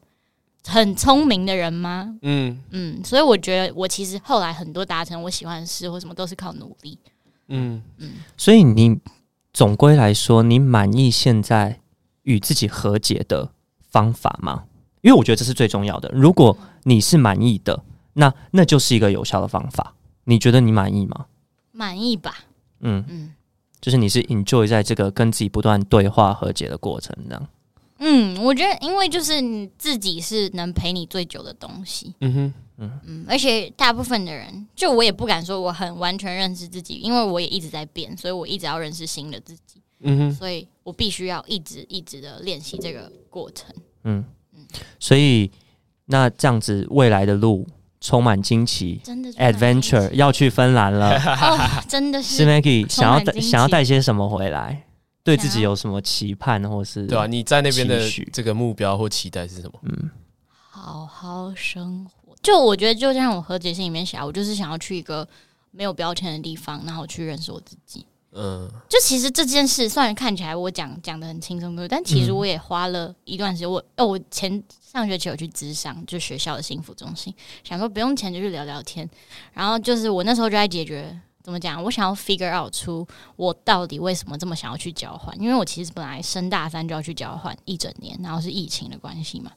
[0.65, 2.17] 很聪明的人嘛。
[2.21, 6.97] 嗯嗯，所以我觉得我其实后来很多达成我喜欢的事或什么都是靠努力。
[7.49, 8.97] 嗯嗯，所以你
[9.51, 11.81] 总归来说，你满意现在
[12.23, 13.51] 与自己和解的
[13.89, 14.63] 方法吗？
[15.01, 16.09] 因为我觉得这是最重要的。
[16.13, 17.83] 如果你是满意的，
[18.13, 19.95] 那那就是一个有效的方法。
[20.25, 21.25] 你觉得你满意吗？
[21.79, 22.35] 满意吧，
[22.81, 23.05] 嗯。
[23.07, 23.33] 嗯，
[23.79, 27.47] 就是你是 enjoy 在这个跟自己不断对话和解的过程，这样。
[27.99, 32.99] 嗯，我觉得因为就是你自己是能陪你最久的东西，嗯哼，嗯。
[33.05, 43.73] 嗯，而且大部分的人，就我也不敢说我很完全认识自己，因为我也一直在变，所以我一直要认识新的自己，嗯哼，所以我必须要一直一直的练习这个过程，
[44.03, 44.67] 嗯嗯，
[44.99, 45.49] 所以
[46.05, 47.65] 那这样子未来的路。
[48.01, 52.37] 充满惊奇，真的 adventure 要去芬兰了， 哦，真的是。
[52.37, 54.83] 是 Maggie 想要带想要带些什么回来？
[55.21, 57.27] 对自己有什么期盼，或是对啊？
[57.27, 57.99] 你在那边的
[58.31, 59.79] 这个目标或期待是什么？
[59.83, 60.09] 嗯，
[60.69, 62.33] 好好生活。
[62.41, 65.27] 就我觉得，就像我和解信里面写，我就是想要去一个
[65.71, 68.05] 没有标签的地方，然后去认识我自己。
[68.31, 73.69] 嗯，就其实这件事，虽然看起来我讲讲得很轻松，对，但其实我也花了一段时间。
[73.69, 79.09] 我哦，我前上学期有去咨商，就学校的幸福中心，想说不用钱就去聊聊天。
[79.53, 81.83] 然后就是我那时候就在解决，怎么讲？
[81.83, 83.03] 我想要 figure out 出
[83.35, 89.51] 我到底为什么这么想要去交换，因为我其实本来升大三就要去交换一整年，然后是疫情的关系嘛。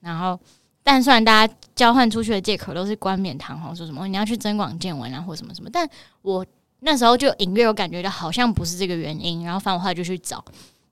[0.00, 0.38] 然后，
[0.82, 5.88] 但虽然大家交换出去的借口都是冠冕堂皇，说什么你要去增广见闻啊，或什么什么，但
[6.20, 6.44] 我。
[6.80, 10.44] 那时候就隐约有感觉到好像不是这个原因，然后反正我后来就去找，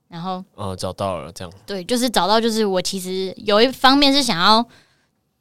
[0.09, 4.65] 然后哦找到了这样，对，就是找到，就是我其实有一方面是想要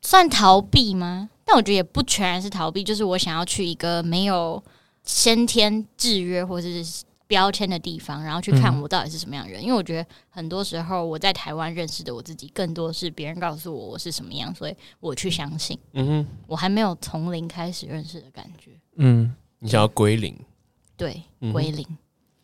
[0.02, 1.28] 算逃避吗？
[1.44, 4.62] 但我觉得也不全然是逃避，就是我想要去一个没有
[5.04, 9.60] 先天制约或者是标签的地方，然后去看我到底是什么样的人。
[9.60, 15.76] 嗯、因为我觉得很多时候我在台湾认识的我自己，更多是别人告诉我我是什么样，所以我去相信。
[15.92, 18.70] 嗯哼，我还没有从零开始认识的感觉。
[18.96, 19.34] 嗯。
[19.60, 20.38] 你想要归零？
[20.96, 21.86] 对，归零。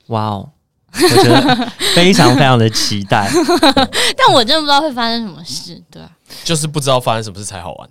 [0.09, 0.51] 哇哦，
[0.93, 3.31] 我觉得非常非常的期待，
[4.17, 5.83] 但我真的不知道会发生什么事。
[5.91, 6.11] 对啊，
[6.45, 7.89] 就是不知道发生什么事才好玩，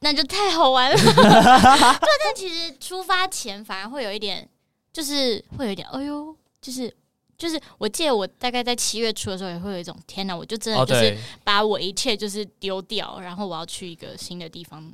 [0.00, 0.96] 那就太好玩了。
[0.96, 4.48] 对，但其实出发前反而会有一点，
[4.92, 6.94] 就是会有一点，哎呦，就是
[7.36, 14.90] 就是，我记得我大概在七月初的时候也会有一种，天哪，我就真的就是把我一切就是丢掉，然后我要去一个新的地方。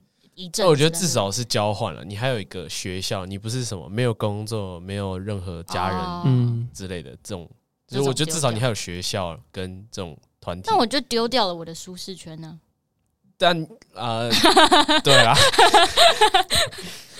[0.59, 7.49] 那我觉得至少是交换了，你还有一个学校，你不是什么没有工作、没有任何家人嗯之类的这种，
[7.89, 10.69] 所以我觉得至少你还有学校跟这种团体。
[10.71, 12.61] 那我就丢掉了我的舒适圈呢？
[13.39, 14.31] 但呃，
[15.05, 15.35] 对啊，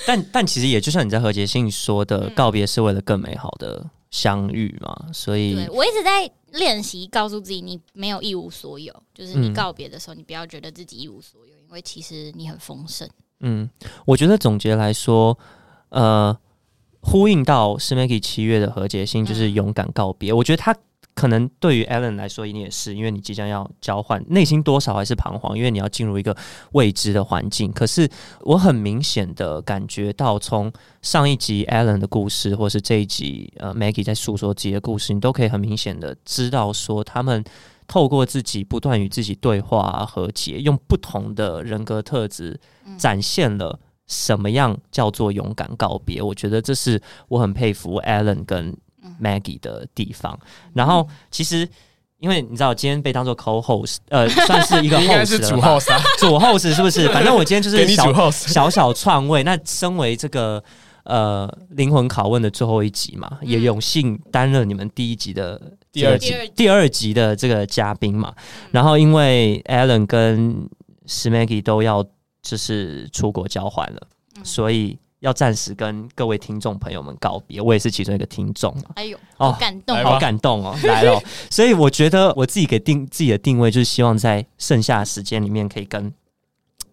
[0.07, 5.09] 但但其实也就像你在何洁信说的，告别是为了更美好的相遇嘛。
[5.13, 11.56] 所以，我一直在练习告诉自己，你没有一无所有，就是你告别的时候，你不要觉得自己一无所有。
[11.67, 13.09] 因为其实你很丰盛。
[13.41, 13.69] 嗯，
[14.05, 15.37] 我觉得总结来说，
[15.89, 16.35] 呃，
[17.01, 20.31] 呼应到是 Maggie 七月的何洁馨，就是勇敢告别。
[20.31, 20.75] 嗯、我觉得他
[21.15, 26.35] 可能对于 Allen 来说，一定也是，因为你即将要交换，内心多少还是彷徨，因为你要进入一个
[26.73, 27.73] 未知的环境。
[27.73, 28.09] 可是
[28.43, 37.45] 我很明显的感觉到，从上一集 Allen 的故事，或是这一集呃 Maggie 在诉说自己的故事，你都可以很明显的知道说他们。
[37.87, 42.59] 透过自己不断与自己对话和解，用不同的人格特质
[42.99, 46.21] 展现了什么样叫做勇敢告别。
[46.21, 48.77] 我觉得这是我很佩服 Alan 跟
[49.21, 50.39] Maggie 的地方。
[50.75, 51.69] 然后，其实
[52.19, 57.09] 因为你知道，今天被当做 co-host，呃，算是一个 host 主 host，主 host 是不是？
[57.11, 59.43] 反正我今天就是 小小小篡位。
[59.43, 60.63] 那身为这个。
[61.09, 65.57] 呃，灵魂拷问的最后一集嘛，嗯、也有幸担任你们第一集的
[66.01, 68.35] 第二集第二集的这个嘉宾嘛。
[68.37, 70.69] 嗯、然后因为 Alan 跟
[71.07, 72.05] 史 Maggie 都要
[72.43, 74.01] 就是出国交换了，
[74.37, 77.61] 嗯、所以要暂时跟各位听众朋友们告别。
[77.61, 78.77] 我也是其中一个听众。
[78.95, 81.21] 哎呦，好感动，好感动哦， 来了。
[81.51, 86.13] 所以我觉得我自己给定自己的定位，就是希望在剩下的时间里面可以跟。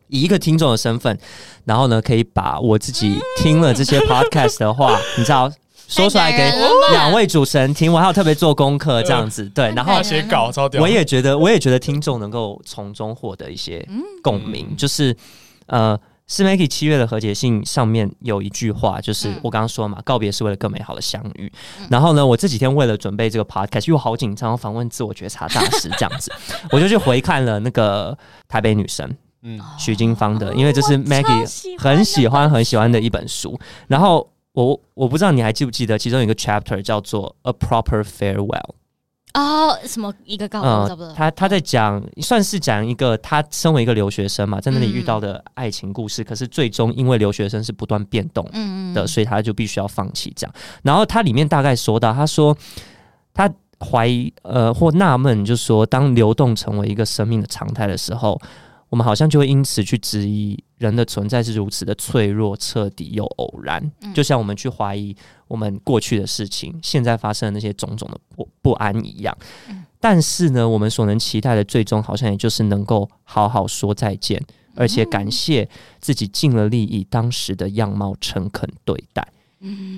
[0.10, 1.18] 以一个听众的身份，
[1.66, 5.52] 然后呢，可以把我自己听了这些 podcast 的话，你知道，
[5.94, 6.52] 说出来给
[6.92, 7.92] 两位主持人听。
[7.94, 13.88] 我还有特别做功课，这样子对，然后写稿超屌，我也觉得，我也觉得听众能够从中获得一些
[14.24, 14.76] 共鸣。
[14.76, 15.16] 就是
[15.68, 21.52] 呃，是 Maggie 七月的和解信上面有一句话，就是我刚刚说嘛，告别是为了更美好的相遇。
[21.90, 26.32] 然后呢，我这几天为了准备这个 podcast，因为我好紧张，访问自我觉察大师这样子，
[26.72, 28.18] 我就去回看了那个
[28.48, 29.16] 台北女神。
[29.46, 33.60] 嗯，徐金芳的，因为这是 Maggie 很喜欢很喜欢的一本书。
[33.88, 38.76] 然后我我不知道你还记不记得，其中有一个 chapter 叫做 A Proper Farewell。
[39.34, 40.70] 哦，什么一个告别？
[40.96, 46.24] 嗯，他他在讲，算是讲一个他身为一个留学生嘛，在那里遇到的爱情故事。
[46.24, 48.48] 可是最终因为留学生是不断变动
[48.94, 50.54] 的，所以他就必须要放弃这样。
[50.84, 52.56] 然后他里面大概说到，他说
[53.34, 58.40] 他怀疑呃或纳闷，就是说当流动成为一个生命的常态的时候。
[58.90, 65.16] 我们好像就会因此去质疑人的存在是如此的脆弱、彻底又偶然，就像我们去怀疑
[65.48, 69.36] 我们过去的事情、现在发生的那些种种的不不安一样。
[70.00, 74.44] 但是呢，我们所能期待的最终，好像也就是能够好好说再见，
[74.76, 75.70] 而且感谢
[76.02, 79.26] 自己尽了力，以当时的样貌诚恳对待。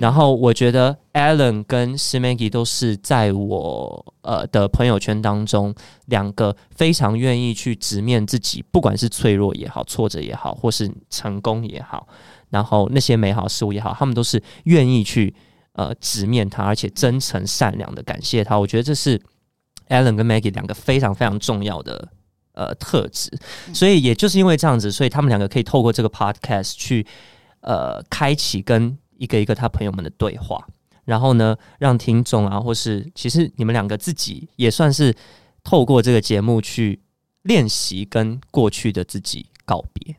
[0.00, 12.06] 然后我觉得 Alan 跟施 Maggie 都是在我呃的朋友圈当中两个非常愿意去直面自己，不管是脆弱也好、挫折也好，或是成功也好，
[12.50, 15.34] 然后那些美好事物也好，他们都是愿意去
[15.72, 18.56] 呃直面它，而且真诚善良的感谢他。
[18.56, 19.20] 我觉得这是
[19.88, 22.08] Alan 跟 Maggie 两个非常非常重要的
[22.52, 23.36] 呃特质。
[23.74, 27.04] 所以也就是因为这样子，所以他们两个可以透过这个 Podcast 去
[27.62, 28.96] 呃开启跟。
[29.18, 30.66] 一个一个他朋友们的对话，
[31.04, 35.14] 然后呢，让听众啊，或是其实你们两个自己也算是
[35.62, 37.00] 透过这个节目去
[37.42, 40.16] 练习跟过去的自己告别，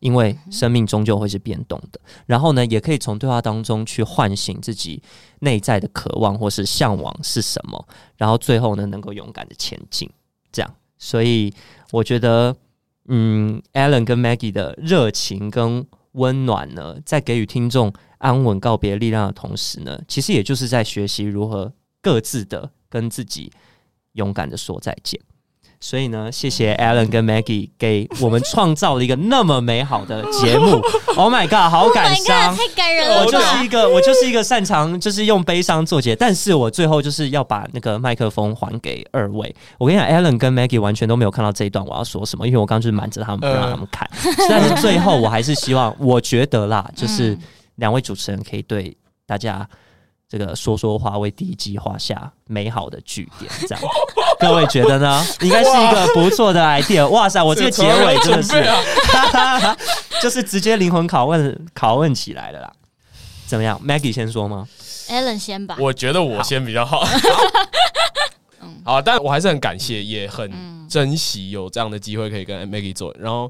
[0.00, 2.00] 因为生命终究会是变动的。
[2.26, 5.02] 然后呢，也可以从对话当中去唤醒自己
[5.40, 10.10] 内在的渴望或是向往是什么，然后最后呢，能够勇敢的前进。
[10.52, 11.52] 这样，所以
[11.90, 12.56] 我觉得，
[13.08, 17.92] 嗯，Alan 跟 Maggie 的热情跟温暖呢，在给予听众
[18.26, 21.72] 安稳告别力量的同时呢，其实也就是在学习如何
[22.02, 23.52] 各自的跟自己
[24.14, 25.20] 勇敢的说再见。
[25.78, 30.80] 所以呢，谢谢 Alan 跟 Maggie 给我们创造了一个那么美好的节目。
[31.16, 33.24] Oh my god，好感伤，oh、太感人了！
[33.24, 39.54] 我就是一个，我就是一个擅长就是用悲伤作结，但是我最后就是要把那个麦克风还给二位。
[39.78, 44.06] 我跟你讲，Alan 跟 Maggie 完全都没有看到这一段我要说什么，因为我刚刚就是瞒着他们不让他们看。
[44.12, 47.36] 呃、但是最后我还是希望，我觉得啦，就是
[47.76, 49.68] 两位主持人可以对大家。
[50.28, 53.84] 这个说说话为第一季画下美好的句点，这样
[54.40, 55.24] 各位觉得呢？
[55.40, 57.06] 应该是一个不错的 idea。
[57.06, 58.64] 哇塞，我这个结尾真的是，
[60.20, 62.72] 就是直接灵魂拷问拷问起来了啦。
[63.46, 64.66] 怎么样？Maggie 先说吗
[65.08, 65.76] ？Alan 先吧。
[65.78, 67.04] 我觉得我先比较好。
[67.04, 67.08] 好，
[68.84, 70.50] 好，但我还是很感谢，也很
[70.88, 73.14] 珍惜有这样的机会可以跟 Maggie 做。
[73.16, 73.48] 然后。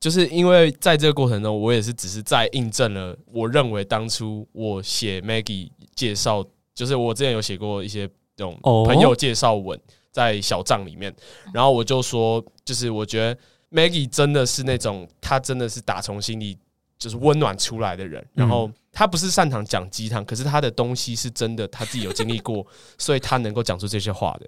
[0.00, 9.76] 就是因为在这个过程中，我也是只是在印证了我认为当初我写 Maggie 介绍，就是我之前有写过一些这种朋友介绍文
[10.12, 11.12] 在小账里面，
[11.52, 13.36] 然后我就说，就是我觉得
[13.72, 16.56] Maggie 真的是那种他真的是打从心里
[16.96, 22.64] 就是温暖出来的人，然后他不是擅长讲鸡汤，可是他的东西是真的他自己有经历过，
[22.98, 24.46] 所以他能够讲出这些话的，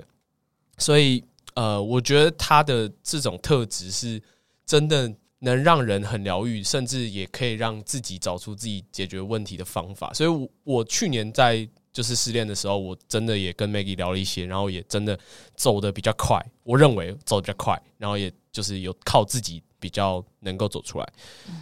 [0.79, 1.25] 所以
[1.55, 4.23] 呃，我觉得他的这种特质是
[4.65, 5.13] 真的。
[5.41, 10.13] 能让人很疗愈，甚至也可以让自己找出自己解决问题的方法。
[10.13, 15.19] 所以我，我去年在就是失恋的时候，我真的也跟 Maggie 聊了一些，然后也真的
[15.57, 16.39] 走的比较快。
[16.63, 21.09] 我认为走得比较快，然后也就是有靠自己比较能够走出来。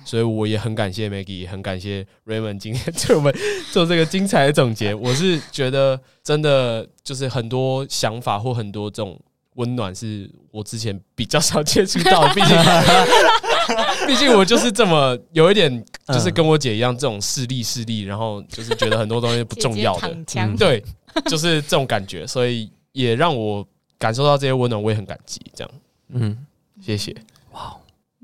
[0.05, 3.33] 所以，我也很感谢 Maggie，也很感谢 Raymond 今天对我们
[3.73, 4.93] 做这个精彩的总结。
[4.93, 9.21] 我是觉得真的就是很多想法或很多这种。
[9.55, 12.57] 温暖是我之前比较少接触到的， 毕竟，
[14.07, 20.83] 毕竟我就是这么有一点，就是跟我姐一样这种势利势利，然后就是觉得很多东西不重要的，嗯、对，
[21.27, 23.67] 就是这种感觉，所以也让我
[23.99, 25.41] 感受到这些温暖，我也很感激。
[25.55, 25.71] 这样，
[26.09, 26.47] 嗯，
[26.81, 27.15] 谢谢。
[27.53, 27.77] 哇，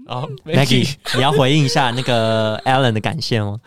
[0.07, 3.61] 好，Maggie，你要回应一下那个 Alan 的感谢吗？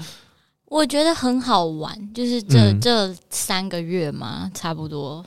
[0.65, 5.25] 我觉得很好玩，就是这、嗯、这三个月嘛，差不多。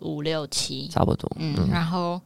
[0.00, 1.30] 五六七，差不多。
[1.38, 2.18] 嗯，然后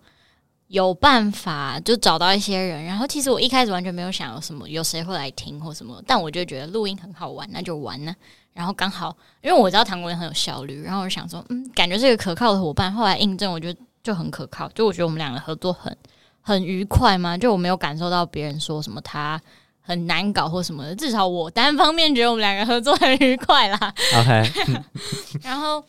[0.74, 2.82] 有办法就找到一些人。
[2.84, 6.02] 然后其实我一开始完全没有想有什么，有谁会来听或什么。
[6.04, 8.12] 但我就觉得录音很好玩，那就玩呢。
[8.52, 12.92] 然后刚好，因为我知道唐国人很有效率，然后我就想说，嗯，感觉是个可靠的伙伴。
[12.92, 14.68] 后来印证，我觉得就很可靠。
[14.70, 15.96] 就我觉得我们两个合作很
[16.40, 17.38] 很愉快嘛。
[17.38, 19.40] 就我没有感受到别人说什么他
[19.80, 20.94] 很难搞或什么的。
[20.96, 23.94] 至少我单方面觉得我们两个合作很愉快啦。
[24.18, 24.52] OK，
[25.40, 25.84] 然后。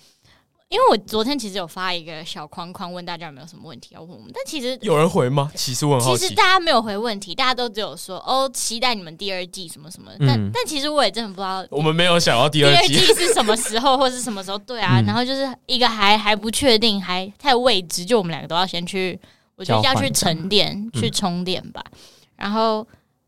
[0.70, 5.52] 因为我昨天其实有发一个小框框，问大家有没有什么问题要问我们，但其实有人回吗？
[5.56, 10.12] 其实我很好奇，其实大家没有回问题，大家都只有说哦，期待你们第二季什么什么。
[10.22, 14.58] 但、嗯、但其实我也真的不知道，我们没有想要第二季，第二季 是什么时候或是什么时候？
[14.58, 19.20] 对啊，嗯、然后就是一个还还不确定，还太未知，就我们两个都要先去，
[19.56, 21.82] 我觉得要去沉淀、去充电吧。
[21.92, 21.98] 嗯、
[22.38, 22.86] 然后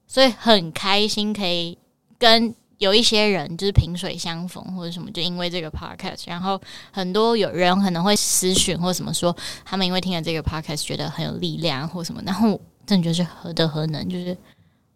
[0.08, 1.78] 所以很开心可以
[2.18, 2.54] 跟。
[2.80, 6.60] 有一些人就是萍水相逢或者什么，就因为这个 podcast，然后
[6.92, 14.38] 很多有人可能会私讯或什么说，他们因为听了这个 podcast 觉得很有力量或什么，然后真的就是何德何能，就是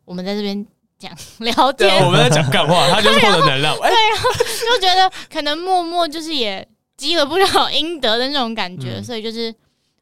[0.05, 0.65] 我们在这边
[0.99, 6.67] 讲聊天，我们在讲干话，他就是获得能量， 对，然后就觉得可能默默就是也
[6.97, 9.53] 积了不少阴德的那种感觉，嗯、所以就是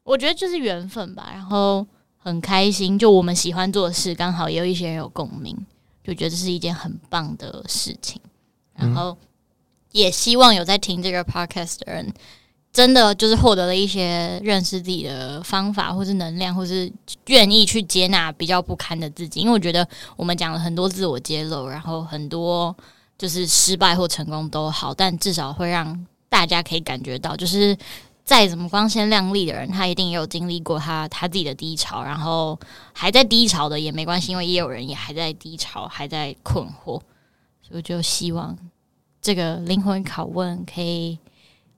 [0.02, 1.86] 我觉得就是缘分吧，然后
[2.18, 5.56] 很开心，就我们喜欢做的事，刚好也有一些人有共鸣。
[6.10, 8.20] 就觉得这是一件很棒的事情，
[8.74, 9.16] 然后
[9.92, 12.12] 也希望有在听这个 podcast 的人，
[12.72, 16.92] 真的就是获得了一些认识自己的方法，或是能量，或是
[17.26, 19.38] 愿意去接纳比较不堪的自己。
[19.38, 22.76] 因为我觉得我们讲了很多自我揭露，然后很多
[23.16, 27.76] 就是失败或成功都好，但至少会让大家可以感觉到，就是。
[28.30, 32.56] 再怎么光鲜亮丽的人，他一定也有经历过他他自己的低潮，然后
[32.92, 37.00] 还在低潮的也没关系，因为也有人也还在低潮，还在困惑，
[37.60, 38.56] 所以我就希望
[39.20, 41.18] 这个灵魂拷问可以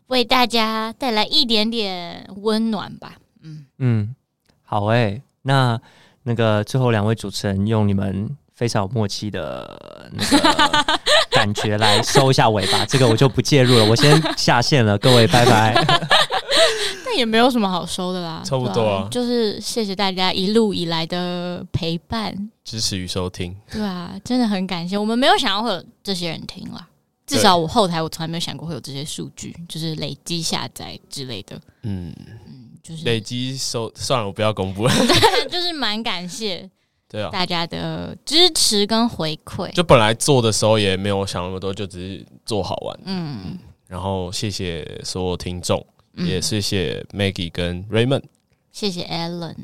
[0.08, 3.14] 为大家带来一点点温暖吧。
[3.40, 4.14] 嗯嗯，
[4.62, 5.80] 好诶、欸，那
[6.24, 11.00] 那个最后两位主持人用你们非常有默契的那个
[11.30, 15.74] 感觉来收一下尾巴，这个我就不介入了，我先下线了，各位拜拜。
[17.04, 23.56] 但也没有什么好收的啦，差不多啊，啊，就是谢谢大家一路以来的陪伴、支持与收听。
[23.70, 24.96] 对啊，真的很感谢。
[24.96, 26.88] 我们没有想到会有这些人听啦，
[27.26, 31.56] 至少我后台我从来没有想过会有这些数据，就是累积下载之类的。
[31.82, 32.14] 嗯
[32.46, 34.92] 嗯，就是累积收，算了，我不要公布了。
[35.50, 36.68] 就是蛮感谢。
[37.08, 42.98] 对啊，大家的支持跟回馈，就本来做的时候也没有想那么多，就只是做好玩。
[43.04, 45.84] 嗯，然后谢谢所有听众，
[46.14, 48.22] 嗯、也谢谢 Maggie 跟 Raymond，
[48.70, 49.54] 谢谢 Alan，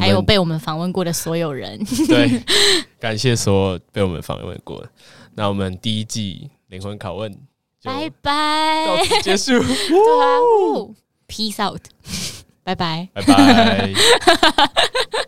[0.00, 1.78] 还有被我们访问过的所有人。
[2.06, 2.42] 对，
[2.98, 4.90] 感谢所有被我们访问过的。
[5.34, 7.32] 那我们第一季灵魂拷问，
[7.82, 9.52] 拜拜，到此结束。
[9.52, 10.38] 对啊
[11.28, 11.80] ，Peace out，
[12.64, 13.92] 拜拜，拜拜。